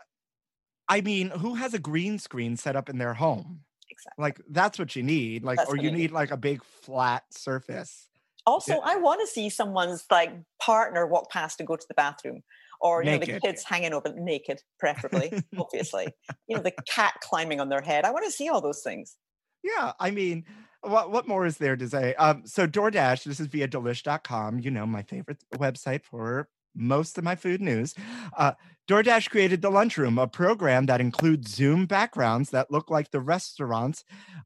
[0.88, 3.60] I mean, who has a green screen set up in their home?
[3.90, 4.22] Exactly.
[4.22, 5.44] Like that's what you need.
[5.44, 6.10] Like, That's or you need need.
[6.12, 8.08] like a big flat surface.
[8.44, 12.42] Also, I want to see someone's like partner walk past and go to the bathroom,
[12.80, 16.08] or you know the kids hanging over naked, preferably, obviously.
[16.48, 18.04] You know the cat climbing on their head.
[18.04, 19.16] I want to see all those things.
[19.62, 20.44] Yeah, I mean,
[20.80, 22.14] what what more is there to say?
[22.14, 27.24] Um, so DoorDash, this is via delish.com, you know, my favorite website for most of
[27.24, 27.94] my food news.
[28.36, 28.52] Uh,
[28.88, 34.04] DoorDash created the lunchroom, a program that includes Zoom backgrounds that look like the restaurants,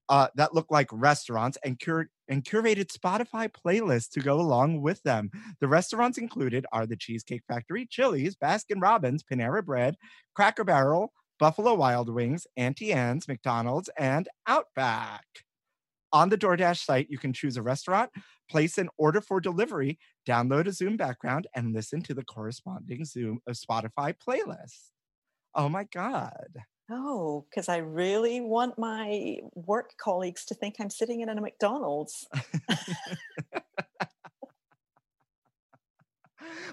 [0.09, 5.03] uh, that look like restaurants, and cur- and curated Spotify playlists to go along with
[5.05, 5.31] them.
[5.61, 9.97] The restaurants included are the Cheesecake Factory, Chili's, Baskin Robbins, Panera Bread,
[10.35, 15.25] Cracker Barrel, Buffalo Wild Wings, Auntie Anne's, McDonald's, and Outback.
[16.13, 18.11] On the DoorDash site, you can choose a restaurant,
[18.49, 23.41] place an order for delivery, download a Zoom background, and listen to the corresponding Zoom
[23.47, 24.91] of Spotify playlist.
[25.55, 26.57] Oh my God.
[26.91, 32.29] Oh, because I really want my work colleagues to think I'm sitting in a McDonald's.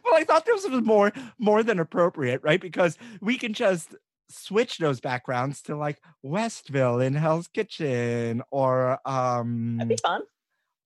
[0.04, 2.60] Well, I thought this was more more than appropriate, right?
[2.60, 3.96] Because we can just
[4.34, 10.22] switch those backgrounds to like Westville in Hell's Kitchen or um That'd be fun.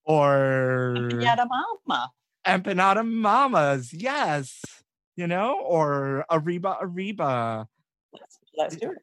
[0.06, 2.12] or Yada mama.
[2.46, 4.62] empanada mamas yes
[5.16, 7.68] you know or arriba arriba
[8.14, 8.98] Let's, let's do it.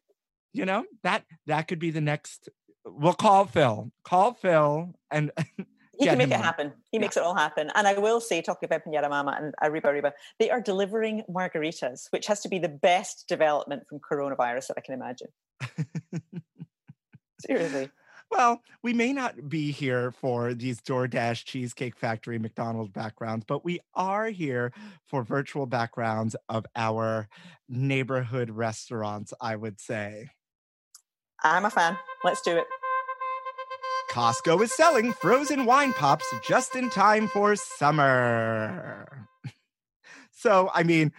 [0.53, 2.49] you know that that could be the next
[2.85, 5.31] we'll call phil call phil and
[5.99, 6.43] He can make it on.
[6.43, 6.73] happen.
[6.91, 7.01] He Yeah.
[7.01, 7.71] makes it all happen.
[7.75, 12.07] And I will say, talking about Pinata Mama and Arriba Arriba, they are delivering margaritas,
[12.11, 15.27] which has to be the best development from coronavirus that I can imagine.
[17.45, 17.89] Seriously.
[18.31, 23.79] well we may not be here for these doordash cheesecake factory mcdonald's backgrounds but we
[23.93, 24.71] are here
[25.05, 27.27] for virtual backgrounds of our
[27.69, 30.29] neighborhood restaurants i would say
[31.43, 31.97] I'm a fan.
[32.23, 32.65] Let's do it.
[34.15, 39.27] Costco is selling frozen wine pops just in time for summer.
[40.31, 41.11] so, I mean,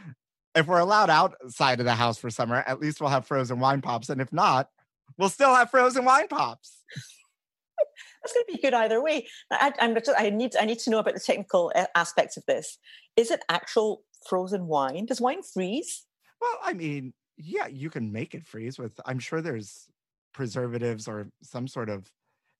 [0.54, 3.82] if we're allowed outside of the house for summer, at least we'll have frozen wine
[3.82, 4.08] pops.
[4.08, 4.70] And if not,
[5.18, 6.84] we'll still have frozen wine pops.
[8.22, 9.26] That's going to be good either way.
[9.50, 12.78] I, just, I need I need to know about the technical uh, aspects of this.
[13.14, 15.04] Is it actual frozen wine?
[15.04, 16.06] Does wine freeze?
[16.40, 19.86] Well, I mean, yeah, you can make it freeze with, I'm sure there's
[20.32, 22.10] preservatives or some sort of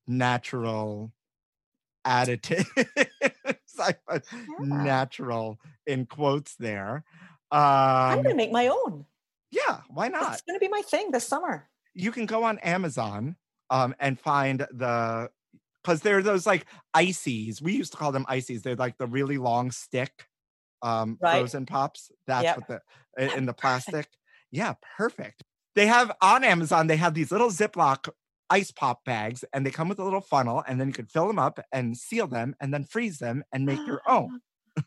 [0.06, 1.12] natural
[2.06, 2.66] additive.
[3.78, 4.24] I put
[4.58, 7.04] natural in quotes there.
[8.08, 9.06] I'm Um, going to make my own.
[9.50, 10.32] yeah, why not?
[10.34, 11.68] It's going to be my thing this summer.
[11.94, 13.36] you can go on Amazon
[13.70, 15.30] um, and find the
[15.82, 17.62] because there are those like ices.
[17.62, 18.62] We used to call them ices.
[18.62, 20.26] They're like the really long stick
[20.82, 21.40] um, Right.
[21.40, 22.10] frozen pops.
[22.26, 22.56] That's Yep.
[22.56, 22.82] what the
[23.18, 24.08] in, in the plastic.
[24.50, 25.42] Yeah, perfect.
[25.74, 26.86] They have on Amazon.
[26.86, 28.10] They have these little Ziploc
[28.50, 31.26] ice pop bags, and they come with a little funnel, and then you can fill
[31.26, 34.40] them up and seal them, and then freeze them and make your own.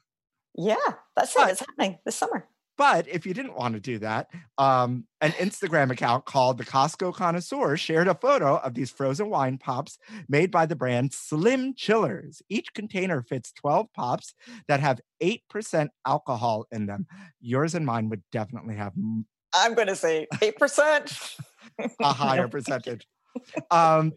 [0.56, 0.76] Yeah,
[1.16, 1.52] that's But- it.
[1.52, 2.48] It's happening this summer.
[2.78, 7.14] But if you didn't want to do that, um, an Instagram account called the Costco
[7.14, 9.98] Connoisseur shared a photo of these frozen wine pops
[10.30, 12.42] made by the brand Slim Chillers.
[12.48, 14.34] Each container fits 12 pops
[14.70, 17.06] that have 8% alcohol in them.
[17.42, 18.94] Yours and mine would definitely have
[19.54, 21.40] I'm going to say 8%.
[22.02, 23.06] a higher percentage.
[23.72, 24.14] Um,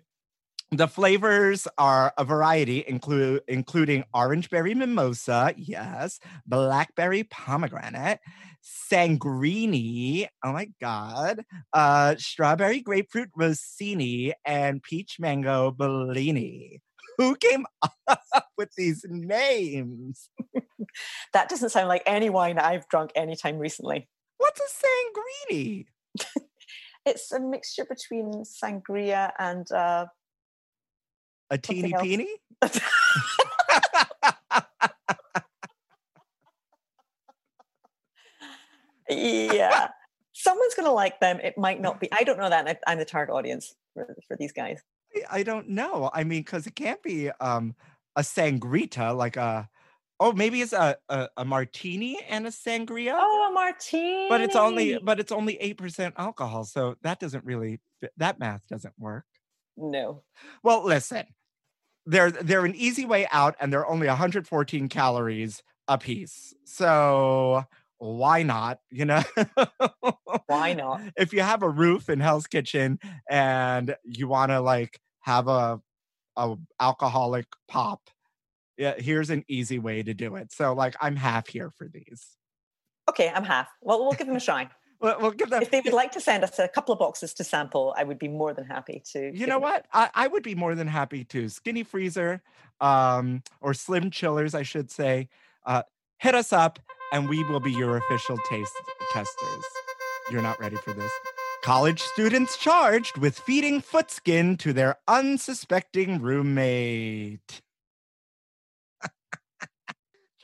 [0.73, 8.21] the flavors are a variety, include including orange berry mimosa, yes, blackberry pomegranate,
[8.65, 16.81] sangrini, oh my god, uh, strawberry grapefruit rossini, and peach mango bellini.
[17.19, 20.31] Who came up with these names?
[21.35, 24.09] That doesn't sound like any wine I've drunk anytime recently.
[24.39, 25.85] What's a sangrini?
[27.05, 30.07] It's a mixture between sangria and uh,
[31.51, 32.29] A teeny peeny?
[39.09, 39.89] yeah.
[40.33, 41.41] Someone's going to like them.
[41.43, 42.09] It might not be.
[42.13, 42.67] I don't know that.
[42.69, 44.81] I- I'm the target audience for, for these guys.
[45.15, 46.11] I- I don't know.
[46.13, 47.75] I mean, because it can't be um
[48.17, 49.69] a sangrita, like a
[50.23, 54.29] oh, maybe it's a, a, a martini and a sangria, Oh, a martini.
[54.29, 58.39] but it's only but it's only eight percent alcohol, so that doesn't really fit- that
[58.39, 59.25] math doesn't work.
[59.77, 60.23] no.
[60.63, 61.25] Well, listen,
[62.07, 66.55] they're they're an easy way out, and they're only 114 calories a piece.
[66.65, 67.65] So
[67.99, 68.79] why not?
[68.91, 69.23] You know,
[70.47, 71.01] Why not?
[71.17, 75.81] if you have a roof in Hell's Kitchen and you want to like have a
[76.37, 78.01] a alcoholic pop,
[78.77, 80.53] yeah, here's an easy way to do it.
[80.53, 82.27] So like I'm half here for these.
[83.09, 83.69] Okay, I'm half.
[83.81, 84.69] Well, we'll give them a try.
[85.01, 85.63] We'll, we'll give them.
[85.63, 88.19] If they would like to send us a couple of boxes to sample, I would
[88.19, 89.37] be more than happy to.
[89.37, 89.87] You know what?
[89.93, 91.49] I, I would be more than happy to.
[91.49, 92.43] Skinny freezer,
[92.81, 95.29] um, or slim chillers, I should say.
[95.67, 95.83] Uh,
[96.19, 96.79] hit us up,
[97.13, 98.73] and we will be your official taste
[99.13, 99.65] testers.
[100.31, 101.11] You're not ready for this.
[101.63, 107.61] College students charged with feeding foot skin to their unsuspecting roommate.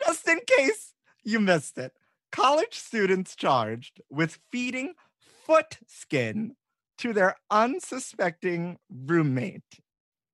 [0.08, 1.92] Just in case you missed it,
[2.32, 6.56] college students charged with feeding foot skin
[6.96, 9.80] to their unsuspecting roommate.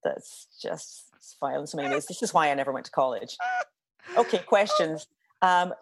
[0.05, 1.07] That's just
[1.41, 2.07] violence in many ways.
[2.07, 3.37] This is why I never went to college.
[4.17, 5.09] Okay, questions.
[5.43, 5.75] Um,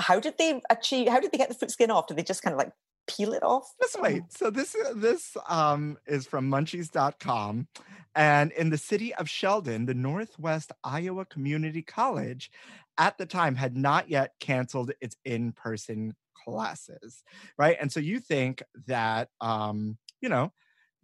[0.00, 1.08] how did they achieve?
[1.08, 2.08] How did they get the foot skin off?
[2.08, 2.72] Did they just kind of like
[3.06, 3.72] peel it off?
[3.80, 4.24] Just wait.
[4.30, 7.68] So this this um is from munchies.com
[8.14, 12.50] and in the city of Sheldon, the Northwest Iowa Community College
[12.98, 17.22] at the time had not yet canceled its in-person classes,
[17.58, 17.76] right?
[17.80, 20.52] And so you think that um, you know,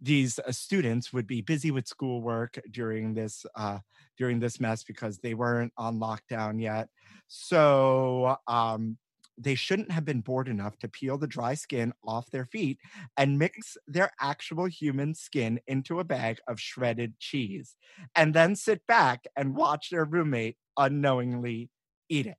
[0.01, 3.79] these uh, students would be busy with schoolwork during this uh
[4.17, 6.89] during this mess because they weren't on lockdown yet.
[7.27, 8.97] So um
[9.37, 12.79] they shouldn't have been bored enough to peel the dry skin off their feet
[13.17, 17.75] and mix their actual human skin into a bag of shredded cheese
[18.15, 21.69] and then sit back and watch their roommate unknowingly
[22.09, 22.37] eat it.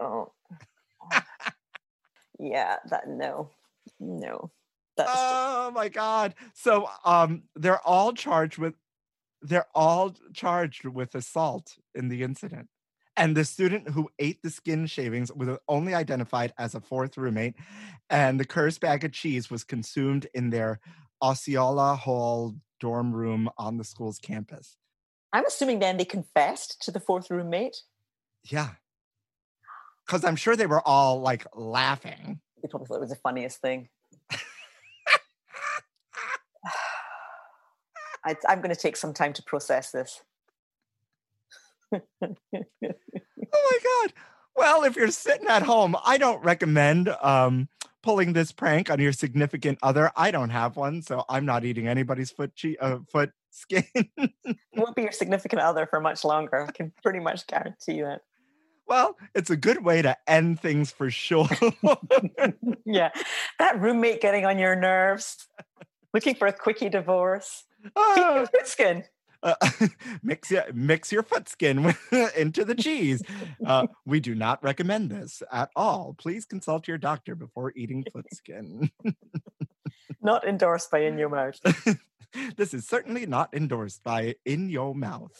[0.00, 0.32] Oh,
[2.38, 2.76] yeah.
[2.90, 3.50] That no,
[4.00, 4.50] no.
[4.96, 6.34] That's Oh my god.
[6.54, 8.74] So um they're all charged with
[9.42, 12.68] they're all charged with assault in the incident.
[13.18, 17.54] And the student who ate the skin shavings was only identified as a fourth roommate.
[18.10, 20.80] And the cursed bag of cheese was consumed in their
[21.22, 24.76] Osceola Hall dorm room on the school's campus.
[25.32, 27.76] I'm assuming then they confessed to the fourth roommate.
[28.44, 28.70] Yeah.
[30.06, 32.40] Because I'm sure they were all like laughing.
[32.62, 33.88] They probably thought it was the funniest thing.
[38.24, 40.22] I, I'm going to take some time to process this.
[43.52, 44.12] Oh my god.
[44.56, 47.68] Well, if you're sitting at home, I don't recommend um
[48.02, 50.10] pulling this prank on your significant other.
[50.16, 53.84] I don't have one, so I'm not eating anybody's foot che- uh, foot skin.
[54.74, 56.66] won't be your significant other for much longer.
[56.68, 58.22] I can pretty much guarantee you that.
[58.86, 61.48] Well, it's a good way to end things for sure.
[62.84, 63.10] yeah,
[63.58, 65.48] that roommate getting on your nerves,
[66.14, 67.64] looking for a quickie divorce.
[68.16, 69.04] Your foot skin.
[69.42, 69.54] uh,
[70.22, 71.94] mix your mix your foot skin
[72.36, 73.22] into the cheese.
[73.64, 76.14] Uh, we do not recommend this at all.
[76.18, 78.90] Please consult your doctor before eating foot skin.
[80.20, 81.60] Not endorsed by In Your Mouth.
[82.56, 85.32] This is certainly not endorsed by In Your Mouth.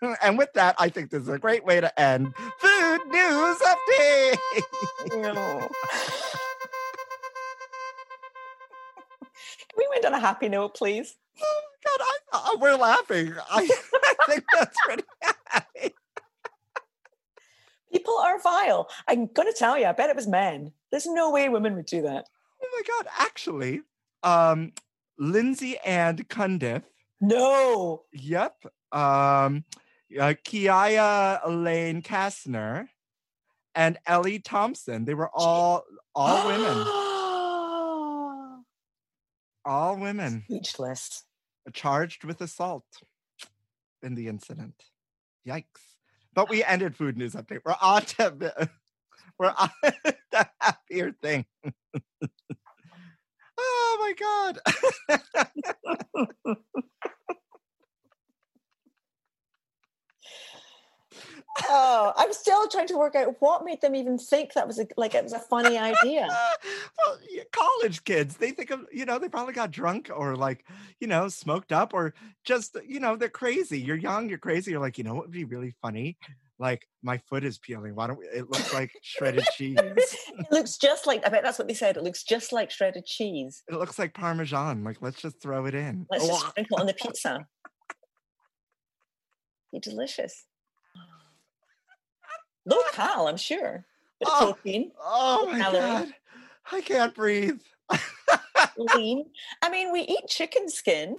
[0.22, 4.38] and with that, I think this is a great way to end Food News Update.
[9.76, 11.14] We went on a happy note, please?
[11.40, 13.32] oh God, I, uh, we're laughing.
[13.50, 13.68] I,
[14.04, 15.94] I think that's pretty happy.
[17.92, 18.88] People are vile.
[19.06, 20.72] I'm going to tell you, I bet it was men.
[20.90, 22.26] There's no way women would do that.
[22.62, 23.82] Oh my God, actually,
[24.22, 24.72] um,
[25.18, 26.82] Lindsay and Cundiff,
[27.20, 28.04] No.
[28.12, 28.56] yep,
[28.92, 29.64] um,
[30.18, 32.88] uh, Kiaya Elaine Kastner,
[33.74, 36.78] and Ellie Thompson, they were all all women,
[39.64, 40.42] all women.
[40.44, 41.24] Speechless.
[41.72, 42.84] charged with assault
[44.02, 44.74] in the incident.
[45.46, 45.64] Yikes.
[46.34, 47.60] But we ended food news update.
[47.64, 48.70] We're on to
[49.38, 49.70] we're on
[50.30, 51.44] the happier thing.
[53.58, 54.58] oh my god.
[61.68, 64.86] Oh, I'm still trying to work out what made them even think that was a,
[64.96, 66.28] like it was a funny idea.
[66.98, 67.18] well,
[67.52, 70.64] college kids, they think of, you know, they probably got drunk or like,
[71.00, 72.14] you know, smoked up or
[72.44, 73.80] just, you know, they're crazy.
[73.80, 74.70] You're young, you're crazy.
[74.70, 76.16] You're like, you know what would be really funny?
[76.60, 77.94] Like, my foot is peeling.
[77.94, 78.26] Why don't we?
[78.26, 79.76] It looks like shredded cheese.
[79.78, 81.96] It looks just like I bet that's what they said.
[81.96, 83.62] It looks just like shredded cheese.
[83.68, 84.82] It looks like Parmesan.
[84.82, 86.06] Like, let's just throw it in.
[86.10, 86.50] Let's just Wah.
[86.50, 87.46] sprinkle on the pizza.
[89.72, 90.44] Be delicious.
[92.66, 93.84] Low cal, I'm sure.
[94.26, 94.54] Oh.
[94.60, 95.80] protein, Oh my calorie.
[95.80, 96.08] god.
[96.72, 97.60] I can't breathe.
[98.96, 99.26] lean.
[99.62, 101.16] I mean, we eat chicken skin.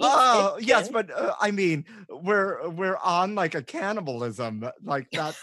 [0.00, 5.36] Oh yes, but uh, I mean, we're we're on like a cannibalism like that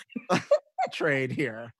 [0.94, 1.74] trade here.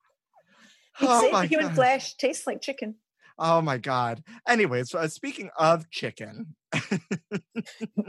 [1.00, 1.74] Oh my human god!
[1.74, 2.96] flesh tastes like chicken.
[3.38, 4.22] Oh my god!
[4.46, 6.54] Anyways, uh, speaking of chicken,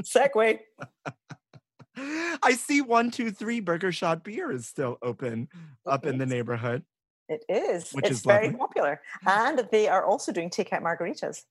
[0.04, 0.60] segue.
[1.96, 5.50] I see one two three Burger Shot Beer is still open
[5.86, 6.86] up in the neighborhood.
[7.30, 7.92] It is.
[7.92, 8.58] Which it's is very lovely.
[8.58, 9.02] popular.
[9.26, 11.44] And they are also doing takeout margaritas.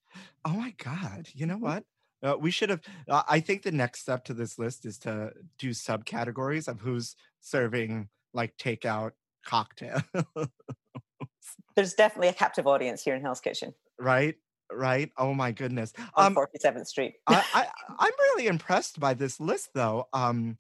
[0.45, 1.29] Oh my god!
[1.35, 1.65] You know Mm-hmm.
[1.65, 1.85] what?
[2.23, 2.81] Uh, we should have.
[3.09, 7.17] Uh, I think the next step to this list is to do subcategories of who's
[7.41, 9.13] serving like takeout
[9.45, 10.03] cocktail.
[11.75, 14.37] There's definitely a captive audience here in Hell's Kitchen right?
[14.71, 15.11] Right?
[15.17, 15.93] Oh my goodness.
[16.15, 17.15] on Um, 47th Street.
[17.27, 17.67] I, I
[17.99, 20.09] I'm really impressed by this list, though.
[20.13, 20.57] Um,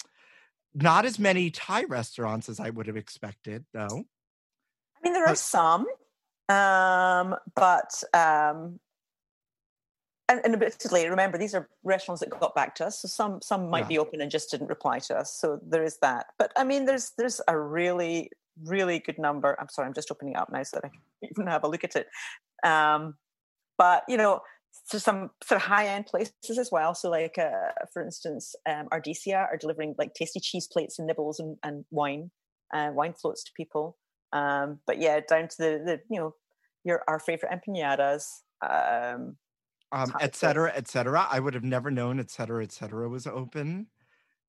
[0.74, 4.04] not as many Thai restaurants as I would have expected, though.
[4.96, 5.86] I mean, there are some,
[6.48, 8.78] um, but um,
[10.32, 13.68] and, and admittedly, remember these are restaurants that got back to us, so some some
[13.70, 13.88] might Yeah.
[13.88, 15.34] be open and just didn't reply to us.
[15.34, 16.26] So there is that.
[16.38, 18.30] But I mean, there's there's a really
[18.64, 19.56] really good number.
[19.60, 21.68] I'm sorry, I'm just opening it up now so that I can even have a
[21.68, 22.08] look at it.
[22.64, 23.14] Um,
[23.78, 24.40] but you know,
[24.86, 26.94] so some sort of high end places as well.
[26.94, 31.40] So like, uh, for instance, um, Ardesia are delivering like tasty cheese plates and nibbles
[31.40, 32.30] and, and wine,
[32.74, 33.96] uh, wine floats to people.
[34.32, 36.34] Um, but yeah, down to the, the you know
[36.84, 38.24] your our favorite empanadas.
[38.62, 39.36] Um,
[39.92, 41.26] Um, et cetera, et cetera.
[41.30, 43.88] I would have never known, et cetera, et cetera, was open.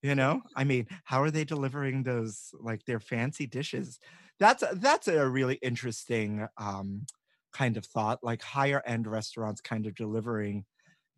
[0.01, 3.99] You know, I mean, how are they delivering those like their fancy dishes?
[4.39, 7.05] That's a- that's a really interesting um,
[7.53, 8.23] kind of thought.
[8.23, 10.65] Like higher end restaurants kind of delivering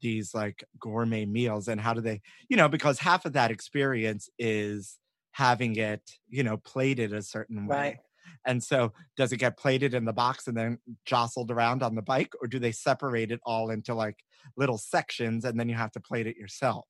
[0.01, 4.30] these like gourmet meals, and how do they, you know, because half of that experience
[4.39, 4.99] is
[5.32, 7.93] having it, you know, plated a certain way.
[7.93, 7.99] Right.
[8.45, 12.01] And so, does it get plated in the box and then jostled around on the
[12.01, 14.23] bike, or do they separate it all into like
[14.57, 16.86] little sections and then you have to plate it yourself?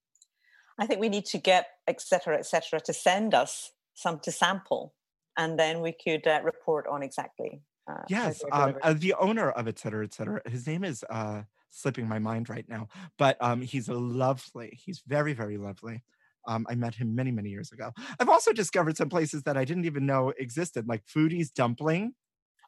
[0.77, 4.31] I think we need to get et cetera, et cetera, to send us some to
[4.31, 4.93] sample,
[5.37, 7.61] and then we could uh, report on exactly.
[7.89, 10.41] Uh, Yes, um, uh, the owner of et cetera, et cetera.
[10.49, 14.77] His name is uh, slipping my mind right now, but um, he's a lovely.
[14.83, 16.03] He's very, very lovely.
[16.47, 17.91] Um, I met him many, many years ago.
[18.19, 22.13] I've also discovered some places that I didn't even know existed, like Foodie's Dumpling.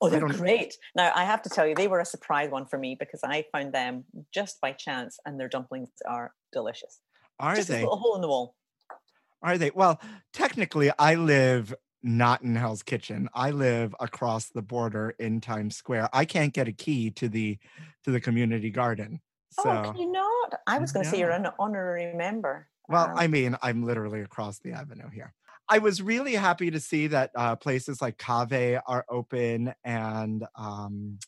[0.02, 0.76] Oh, they're great.
[0.96, 3.46] Now, I have to tell you, they were a surprise one for me because I
[3.52, 4.04] found them
[4.34, 7.00] just by chance, and their dumplings are delicious.
[7.40, 7.82] Are just a they?
[7.82, 8.56] little hole in the wall.
[9.42, 9.72] Are they?
[9.74, 10.00] Well,
[10.34, 11.74] technically, I live
[12.04, 13.28] not in Hell's Kitchen.
[13.34, 16.10] I live across the border in Times Square.
[16.14, 17.58] I can't get a key to the
[18.04, 19.20] to the community garden.
[19.52, 20.60] So, oh, can you not?
[20.68, 22.68] I was going to say you're an honorary member.
[22.88, 25.34] Well, I mean, I'm literally across the avenue here.
[25.70, 31.20] I was really happy to see that uh, places like Cave are open, and um,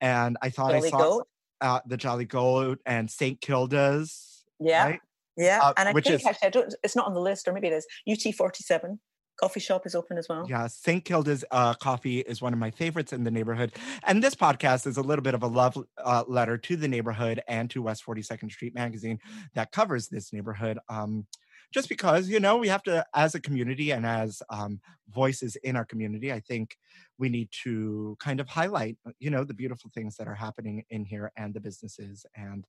[0.00, 1.22] and I thought I saw
[1.60, 3.40] uh, the Jolly Goat and St.
[3.40, 4.44] Kilda's.
[4.60, 5.00] Yeah, right?
[5.36, 5.60] yeah.
[5.62, 6.74] uh, and I which think is- actually, I don't.
[6.84, 7.86] It's not on the list, or maybe it is.
[8.08, 9.00] UT forty seven
[9.38, 10.46] coffee shop is open as well.
[10.48, 11.04] Yeah, St.
[11.04, 13.72] Kilda's uh, coffee is one of my favorites in the neighborhood.
[14.04, 17.40] And this podcast is a little bit of a love uh, letter to the neighborhood
[17.48, 19.18] and to West 42nd Street Magazine
[19.54, 20.78] that covers this neighborhood.
[20.88, 21.26] Um,
[21.72, 24.80] just because, you know, we have to, as a community and as um,
[25.10, 26.76] voices in our community, I think
[27.18, 31.04] we need to kind of highlight, you know, the beautiful things that are happening in
[31.04, 32.66] here and the businesses and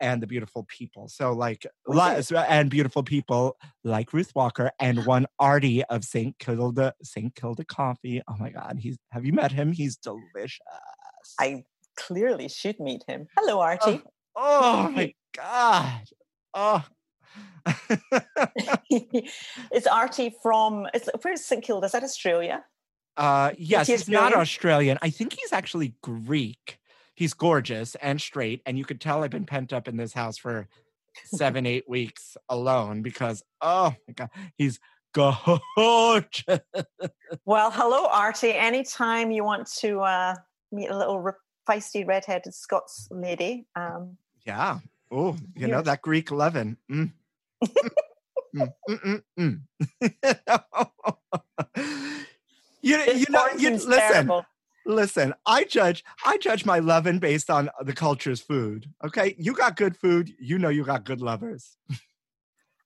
[0.00, 1.08] and the beautiful people.
[1.08, 6.38] So like li- and beautiful people like Ruth Walker and one Artie of St.
[6.38, 7.34] Kilda St.
[7.34, 8.22] Kilda Coffee.
[8.28, 9.72] Oh my God, he's have you met him?
[9.72, 10.60] He's delicious.
[11.38, 11.64] I
[11.96, 13.26] clearly should meet him.
[13.36, 14.02] Hello, Artie.
[14.36, 16.02] oh my God.
[16.54, 16.84] Oh.
[18.90, 20.86] it's Artie from.
[20.94, 21.86] It's, where's St Kilda?
[21.86, 22.64] Is that Australia?
[23.16, 24.32] uh yes, he's not?
[24.32, 24.96] Australian.
[25.02, 26.77] I think he's actually Greek.
[27.18, 30.38] He's gorgeous and straight, and you could tell I've been pent up in this house
[30.38, 30.68] for
[31.24, 34.78] seven, eight weeks alone because oh my god, he's
[35.12, 36.60] gorgeous.
[37.44, 38.52] Well, hello, Artie.
[38.52, 40.36] Anytime you want to uh,
[40.70, 41.32] meet a little
[41.68, 44.16] feisty redheaded Scots lady, um,
[44.46, 44.78] Yeah.
[45.10, 46.76] Oh, you know that Greek leaven.
[46.88, 47.10] Mm.
[48.54, 49.60] Mm, mm, mm,
[50.00, 50.88] mm.
[52.80, 54.46] you, you know, you, listen, terrible.
[54.88, 55.34] Listen.
[55.46, 58.86] I judge, I judge my loving based on the culture's food.
[59.04, 60.34] Okay, you got good food.
[60.40, 61.76] You know, you got good lovers,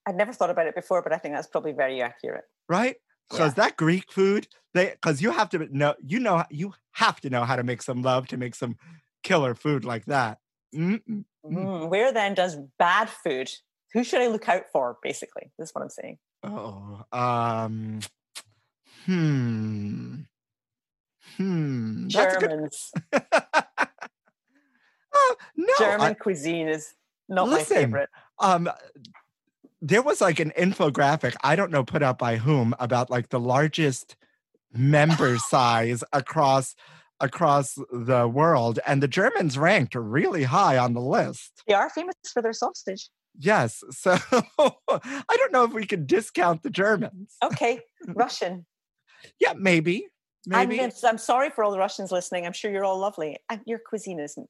[0.07, 2.44] I'd never thought about it before, but I think that's probably very accurate.
[2.68, 2.96] right?
[3.30, 7.30] Because that Greek food, they, because you have to know, you know, you have to
[7.30, 8.76] know how to make some love to make some
[9.22, 10.38] killer food like that.
[10.74, 13.50] Mm, where then does bad food?
[13.94, 14.98] Who should I look out for?
[15.03, 16.18] Basically, this is what I'm saying.
[16.42, 18.00] Oh, um,
[19.07, 20.22] hmm,
[21.37, 22.07] hmm.
[22.07, 22.41] A good.
[22.41, 22.93] Germans.
[25.14, 26.95] Oh, no, German I- cuisine is
[27.28, 28.09] not Listen, my favorite.
[28.39, 28.70] Um,
[29.80, 33.41] there was like an infographic, I don't know, put out by whom about like the
[33.41, 34.16] largest
[34.72, 36.74] member size across
[37.20, 41.62] across the world, and the Germans ranked really high on the list.
[41.68, 43.11] They are famous for their sausage.
[43.39, 47.37] Yes, so I don't know if we can discount the Germans.
[47.45, 48.66] Okay, Russian.
[49.39, 50.09] Yeah, maybe.
[50.47, 50.80] Maybe.
[50.80, 52.47] I'm, I'm sorry for all the Russians listening.
[52.47, 53.38] I'm sure you're all lovely.
[53.49, 54.49] And your cuisine isn't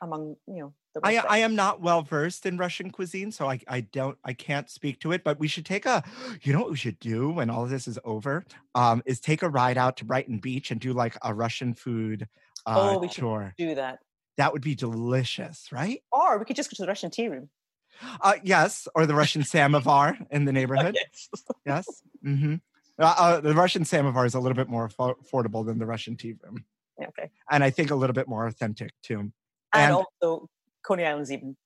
[0.00, 3.60] among you know the I, I am not well versed in Russian cuisine, so I,
[3.68, 5.24] I don't I can't speak to it.
[5.24, 6.02] But we should take a
[6.42, 8.44] you know what we should do when all this is over
[8.74, 12.28] um, is take a ride out to Brighton Beach and do like a Russian food
[12.66, 14.00] uh, Oh, we should do that.
[14.36, 16.02] That would be delicious, right?
[16.10, 17.50] Or we could just go to the Russian tea room.
[18.20, 20.96] Uh, yes, or the Russian samovar in the neighborhood.
[20.96, 21.28] Yes.
[21.64, 22.02] Yes.
[22.22, 22.56] hmm
[23.02, 26.16] Uh, uh, the Russian samovar is a little bit more affo- affordable than the Russian
[26.16, 26.64] tea room,
[27.02, 27.30] okay.
[27.50, 29.18] and I think a little bit more authentic too.
[29.18, 29.32] And,
[29.74, 30.48] And- also
[30.84, 31.56] Coney Island's even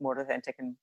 [0.00, 0.76] more authentic and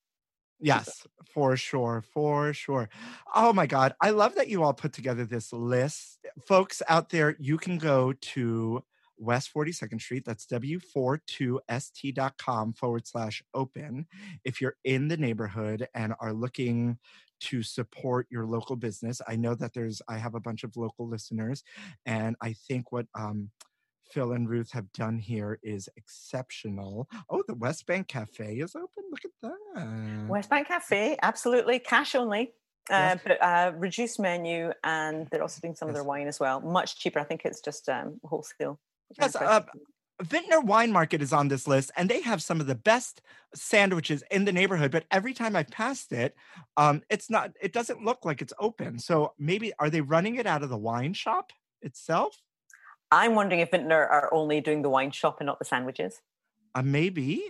[0.64, 2.88] Yes, for sure, for sure.
[3.34, 3.96] Oh my God.
[4.00, 6.20] I love that you all put together this list.
[6.46, 8.84] Folks out there, you can go to
[9.22, 10.26] West 42nd Street.
[10.26, 14.08] That's w42st.com forward slash open.
[14.44, 16.98] If you're in the neighborhood and are looking
[17.42, 21.08] to support your local business, I know that there's, I have a bunch of local
[21.08, 21.64] listeners,
[22.06, 23.50] and I think what, um,
[24.12, 27.08] Phil and Ruth have done here is exceptional.
[27.30, 29.04] Oh, the West Bank Cafe is open.
[29.10, 30.26] Look at that.
[30.28, 32.54] West Bank Cafe, absolutely cash only.
[32.90, 33.20] Uh, Yes.
[33.24, 36.60] but uh, reduced menu, and they're also doing some of their wine as well.
[36.60, 37.20] Much cheaper.
[37.20, 38.80] I think it's just um, wholesale.
[39.20, 39.62] Yes, uh,
[40.24, 43.22] Vintner Wine Market is on this list, and they have some of the best
[43.56, 44.92] sandwiches in the neighborhood.
[44.92, 46.36] But every time I've passed it,
[46.78, 47.52] um, it's not.
[47.62, 49.00] It doesn't look like it's open.
[49.00, 51.52] So maybe are they running it out of the wine shop
[51.82, 52.38] itself?
[53.12, 56.22] I'm wondering if Vintner are only doing the wine shop and not the sandwiches.
[56.74, 57.44] Uh, maybe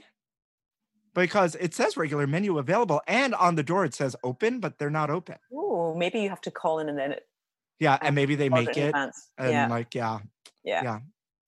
[1.14, 4.89] because it says regular menu available, and on the door it says open, but they're
[4.89, 5.36] not open.
[5.53, 7.28] Oh, maybe you have to call in and then it
[7.80, 9.30] Yeah, and maybe they make it advance.
[9.38, 10.20] and yeah, like yeah,
[10.64, 10.84] yeah.
[10.84, 10.99] yeah.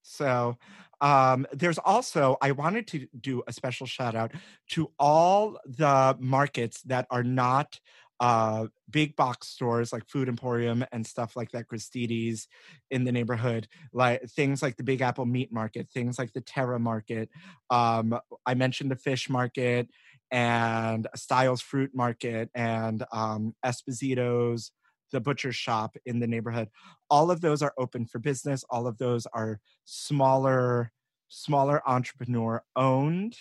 [0.04, 0.58] So
[1.02, 4.32] um, there's also, I wanted to do a special shout out
[4.72, 7.80] to all the markets that are not
[8.20, 12.48] uh, big box stores like Food Emporium and stuff like that, Christides
[12.92, 16.80] in the neighborhood, like things like the Big Apple Meat Market, things like the Terra
[16.80, 17.30] Market.
[17.70, 19.90] Um, I mentioned the Fish Market
[20.32, 24.72] and Stiles Fruit Market and um, Esposito's,
[25.14, 26.68] the butcher shop in the neighborhood
[27.10, 30.92] all of those are open for business all of those are smaller
[31.30, 33.38] smaller entrepreneur owned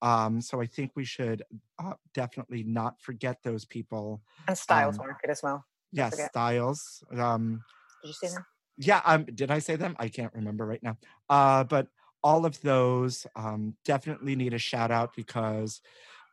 [0.00, 1.42] um, so i think we should
[1.78, 5.64] uh, definitely not forget those people And Stiles um, Market as well.
[5.92, 6.30] yes forget.
[6.30, 7.62] stiles um,
[8.02, 8.44] Did you see them?
[8.78, 10.96] yeah um, did i say them i can't remember right now
[11.28, 11.86] uh, but
[12.24, 15.80] all of those um, definitely need a shout out because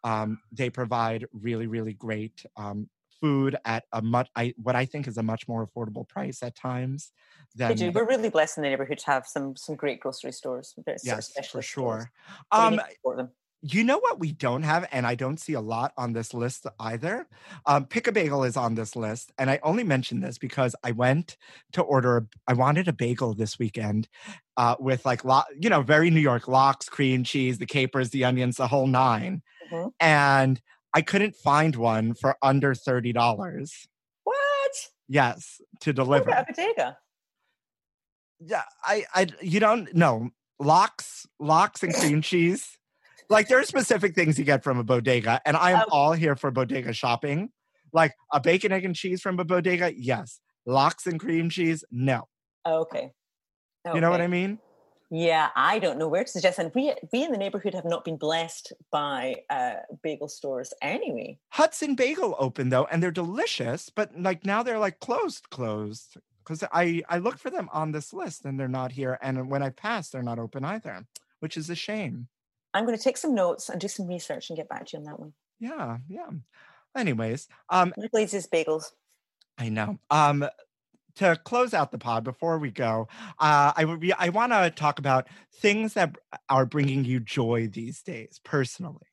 [0.05, 2.89] um, they provide really really great um,
[3.21, 6.55] food at a much I, what i think is a much more affordable price at
[6.55, 7.11] times
[7.57, 7.91] They do.
[7.91, 10.73] We're really blessed in the neighborhood to have some some great grocery stores.
[10.85, 12.11] They're yes for sure
[12.51, 13.29] um need to support them.
[13.61, 16.65] you know what we don't have and i don't see a lot on this list
[16.79, 17.27] either
[17.65, 20.91] um, pick a bagel is on this list and i only mention this because i
[20.91, 21.35] went
[21.73, 24.07] to order I wanted a bagel this weekend
[24.55, 28.23] uh, with like lo- you know very new york lox, cream cheese the capers the
[28.23, 29.41] onions the whole 9
[29.71, 29.91] Mhm.
[29.99, 30.61] and
[30.93, 33.87] i couldn't find one for under $30
[34.23, 34.71] What?
[35.07, 36.97] yes to deliver at a bodega.
[38.39, 40.29] yeah i i you don't know
[40.59, 42.77] lox lox and cream cheese.
[43.29, 45.91] Like there are specific things you get from a bodega and i am Oh.
[45.91, 47.49] all here for bodega shopping.
[47.93, 49.91] Like a bacon egg and cheese from a bodega?
[49.95, 50.39] Yes.
[50.65, 51.83] Lox and cream cheese?
[51.91, 52.27] No.
[52.65, 53.11] Okay.
[53.93, 54.59] you know what i mean
[55.11, 56.59] Yeah, I don't know where to suggest.
[56.59, 61.39] And we we in the neighborhood have not been blessed by uh, bagel stores anyway.
[61.49, 66.63] hudson bagel open though and they're delicious but like now they're like closed closed because
[66.71, 69.69] i i look for them on this list and they're not here and when i
[69.69, 71.03] pass they're not open either
[71.39, 72.27] which is a shame
[72.73, 74.99] I'm going to take some notes and do some research and get back to you
[74.99, 75.33] on that one.
[75.59, 76.29] yeah yeah
[76.95, 78.85] anyways um My Blazes bagels.
[79.57, 79.97] I know.
[80.09, 80.47] Um,
[81.19, 83.07] to close out the pod before we go,
[83.39, 86.15] uh, I would be, I want to talk about things that
[86.49, 89.05] are bringing you joy these days, personally.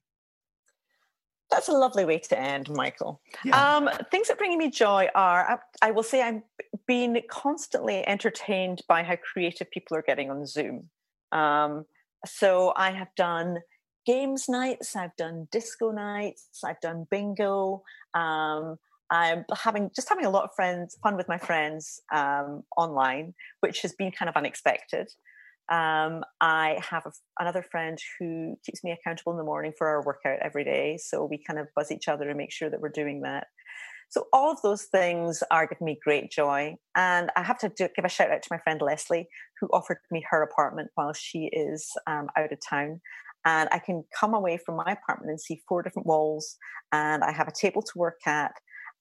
[1.50, 3.20] That's a lovely way to end, Michael.
[3.44, 3.76] Yeah.
[3.76, 6.42] Um, things that bring me joy are, I, I will say, I'm
[6.86, 10.88] being constantly entertained by how creative people are getting on Zoom.
[11.32, 11.86] Um,
[12.24, 13.58] so I have done
[14.06, 17.82] games nights, I've done disco nights, I've done bingo.
[18.14, 18.76] Um,
[19.10, 23.82] I'm having just having a lot of friends fun with my friends um, online, which
[23.82, 25.08] has been kind of unexpected.
[25.70, 30.04] Um, I have a, another friend who keeps me accountable in the morning for our
[30.04, 30.98] workout every day.
[31.00, 33.46] So we kind of buzz each other and make sure that we're doing that.
[34.08, 36.76] So all of those things are giving me great joy.
[36.94, 39.28] And I have to do, give a shout out to my friend Leslie,
[39.60, 43.00] who offered me her apartment while she is um, out of town.
[43.44, 46.56] And I can come away from my apartment and see four different walls,
[46.92, 48.52] and I have a table to work at,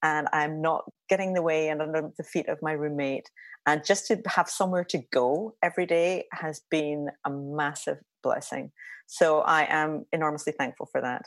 [0.03, 3.29] and I'm not getting the way and under the feet of my roommate.
[3.65, 8.71] And just to have somewhere to go every day has been a massive blessing.
[9.07, 11.23] So I am enormously thankful for that.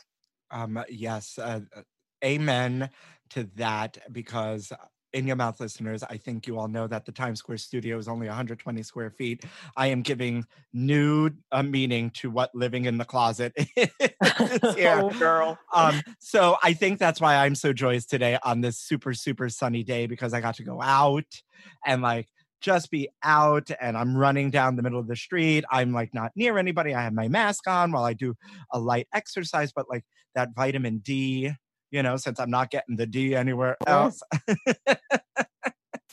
[0.51, 1.81] Um, yes, uh, uh
[2.23, 2.89] amen
[3.29, 4.73] to that because
[5.13, 8.07] in your mouth listeners i think you all know that the times square studio is
[8.07, 9.43] only 120 square feet
[9.75, 13.89] i am giving new uh, meaning to what living in the closet is
[14.21, 19.13] oh girl um, so i think that's why i'm so joyous today on this super
[19.13, 21.25] super sunny day because i got to go out
[21.85, 22.27] and like
[22.61, 25.63] just be out and I'm running down the middle of the street.
[25.71, 26.93] I'm like not near anybody.
[26.93, 28.35] I have my mask on while I do
[28.71, 30.03] a light exercise, but like
[30.35, 31.53] that vitamin D
[31.91, 34.21] you know, since I'm not getting the D anywhere else.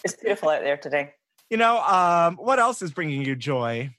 [0.05, 1.13] it's beautiful out there today.
[1.51, 3.95] You know, um, what else is bringing you joy?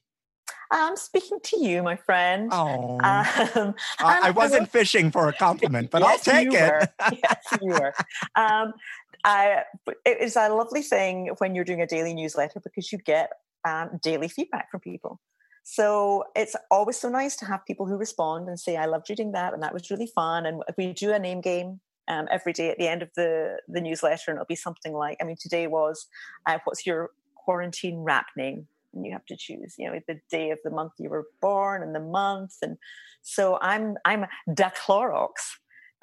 [0.69, 2.49] I'm speaking to you, my friend.
[2.51, 6.89] Oh, um, I, wasn't fishing for a compliment, but yes, I'll take it.
[7.23, 7.93] yes, you were.
[8.35, 8.73] Um,
[9.23, 9.63] I,
[10.05, 13.31] it is a lovely thing when you're doing a daily newsletter because you get
[13.65, 15.19] um, daily feedback from people.
[15.69, 19.33] So it's always so nice to have people who respond and say, I loved reading
[19.33, 20.45] that and that was really fun.
[20.45, 23.81] And we do a name game um, every day at the end of the, the
[23.81, 26.07] newsletter, and it'll be something like, I mean, today was,
[26.45, 28.65] uh, what's your quarantine rap name?
[28.93, 31.83] And you have to choose, you know, the day of the month you were born
[31.83, 32.53] and the month.
[32.61, 32.77] And
[33.21, 35.33] so I'm, I'm Da Clorox,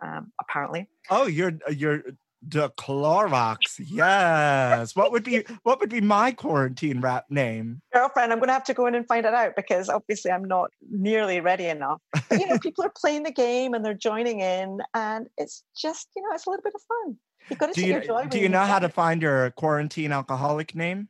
[0.02, 0.90] um, apparently.
[1.08, 2.02] Oh, you're, you're
[2.48, 3.58] the Clorox.
[3.78, 4.96] Yes.
[4.96, 7.80] what would be what would be my quarantine rap name?
[7.92, 10.70] Girlfriend, I'm gonna have to go in and find it out because obviously I'm not
[10.90, 12.00] nearly ready enough.
[12.12, 16.08] But, you know, people are playing the game and they're joining in and it's just,
[16.16, 17.16] you know, it's a little bit of fun.
[17.48, 18.26] You've got to do you, joy.
[18.26, 21.08] Do you know how to find your quarantine alcoholic name?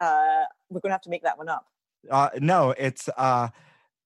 [0.00, 1.66] Uh we're gonna have to make that one up.
[2.10, 3.48] Uh no, it's uh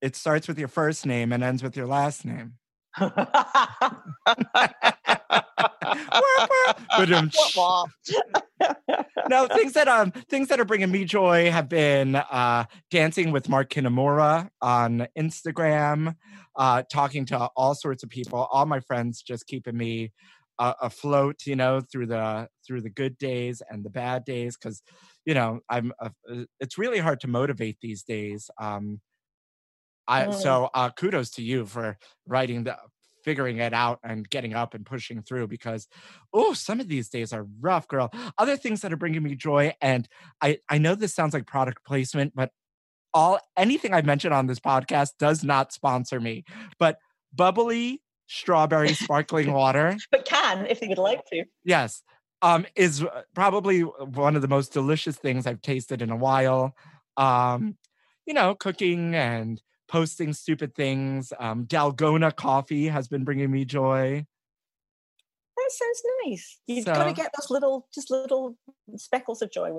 [0.01, 2.55] it starts with your first name and ends with your last name.
[9.29, 13.49] no, things that um things that are bringing me joy have been uh dancing with
[13.49, 16.15] Mark Kanemura on Instagram,
[16.57, 18.49] uh talking to all sorts of people.
[18.51, 20.13] All my friends just keeping me
[20.59, 24.83] uh, afloat, you know, through the through the good days and the bad days cuz
[25.25, 26.11] you know, I'm uh,
[26.61, 28.51] it's really hard to motivate these days.
[28.61, 29.01] Um
[30.07, 30.35] I, mm.
[30.35, 31.97] so uh, kudos to you for
[32.27, 32.77] writing the
[33.25, 35.89] figuring it out and getting up and pushing through because
[36.33, 38.13] oh some of these days are rough girl.
[38.39, 40.09] Other things that are bringing me joy and
[40.41, 42.51] i i know this sounds like product placement but
[43.13, 46.45] all anything I've mentioned on this podcast does not sponsor me
[46.79, 46.99] but
[47.33, 51.45] bubbly strawberry sparkling water but can if you would like to.
[51.65, 52.03] Yes
[52.43, 56.75] um is uh, probably one of the most delicious things i've tasted in a while.
[57.17, 57.77] Um
[58.27, 59.61] you know cooking and
[59.95, 61.33] posting stupid things.
[61.39, 64.27] Um, Dalgona coffee has been bringing me joy.
[65.57, 66.59] That sounds nice.
[66.67, 68.57] You've so, got to get those little, just little
[68.97, 69.71] speckles of joy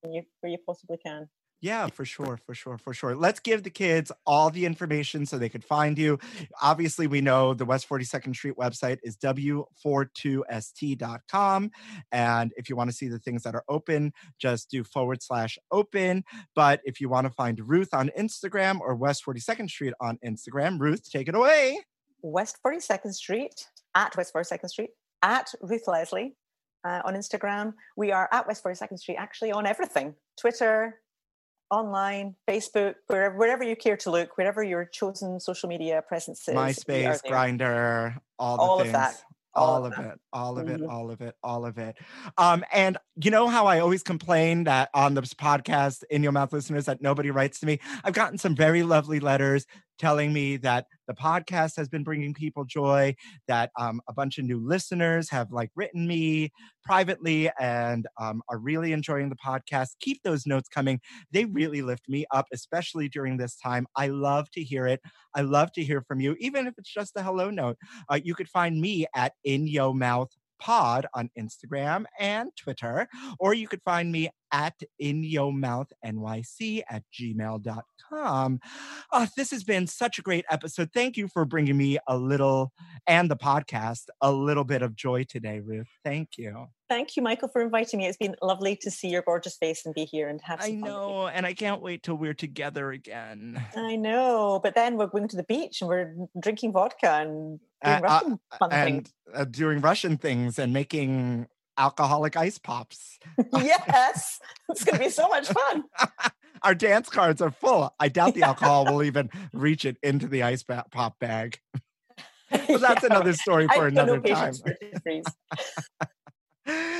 [0.00, 1.28] when you, where you possibly can.
[1.62, 3.14] Yeah, for sure, for sure, for sure.
[3.14, 6.18] Let's give the kids all the information so they could find you.
[6.62, 11.70] Obviously, we know the West 42nd Street website is w42st.com.
[12.12, 15.58] And if you want to see the things that are open, just do forward slash
[15.70, 16.24] open.
[16.54, 20.80] But if you want to find Ruth on Instagram or West 42nd Street on Instagram,
[20.80, 21.78] Ruth, take it away.
[22.22, 24.90] West 42nd Street, at West 42nd Street,
[25.22, 26.36] at Ruth Leslie
[26.84, 27.74] uh, on Instagram.
[27.96, 31.00] We are at West 42nd Street actually on everything Twitter,
[31.70, 36.54] online, Facebook, wherever, wherever you care to look, wherever your chosen social media presence is.
[36.54, 38.88] MySpace, Grindr, all the all things.
[38.88, 39.22] Of that.
[39.52, 40.20] All, of, it.
[40.32, 40.84] All of mm-hmm.
[40.84, 41.34] it all of it.
[41.42, 41.96] All of it.
[42.38, 46.52] Um and you know how i always complain that on this podcast in your mouth
[46.52, 47.80] listeners that nobody writes to me?
[48.04, 49.66] I've gotten some very lovely letters
[50.00, 53.14] telling me that the podcast has been bringing people joy
[53.46, 56.50] that um, a bunch of new listeners have like written me
[56.82, 59.90] privately and um, are really enjoying the podcast.
[60.00, 61.00] Keep those notes coming.
[61.30, 63.86] They really lift me up especially during this time.
[63.94, 65.00] I love to hear it.
[65.34, 67.76] I love to hear from you even if it's just a hello note.
[68.08, 73.54] Uh, you could find me at in yo mouth pod on Instagram and Twitter, or
[73.54, 78.60] you could find me at inyourmouthnyc at gmail.com.
[79.12, 80.90] Uh, this has been such a great episode.
[80.92, 82.72] Thank you for bringing me a little,
[83.06, 85.88] and the podcast, a little bit of joy today, Ruth.
[86.04, 86.66] Thank you.
[86.88, 88.06] Thank you, Michael, for inviting me.
[88.06, 90.80] It's been lovely to see your gorgeous face and be here and have I some
[90.80, 93.64] fun know, and I can't wait till we're together again.
[93.76, 97.94] I know, but then we're going to the beach and we're drinking vodka and doing
[97.94, 99.14] Uh, uh, Russian fun and things.
[99.32, 101.46] uh, doing Russian things and making
[101.80, 103.18] alcoholic ice pops.
[103.54, 105.84] yes, it's going to be so much fun.
[106.62, 107.94] Our dance cards are full.
[107.98, 111.58] I doubt the alcohol will even reach it into the ice pop bag.
[112.68, 114.54] Well, that's yeah, another story for I another time.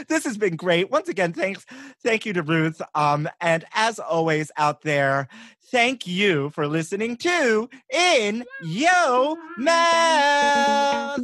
[0.08, 0.92] this has been great.
[0.92, 1.66] Once again, thanks.
[2.04, 2.80] Thank you to Ruth.
[2.94, 5.26] Um, and as always, out there,
[5.72, 11.18] thank you for listening to In Yo Mouth.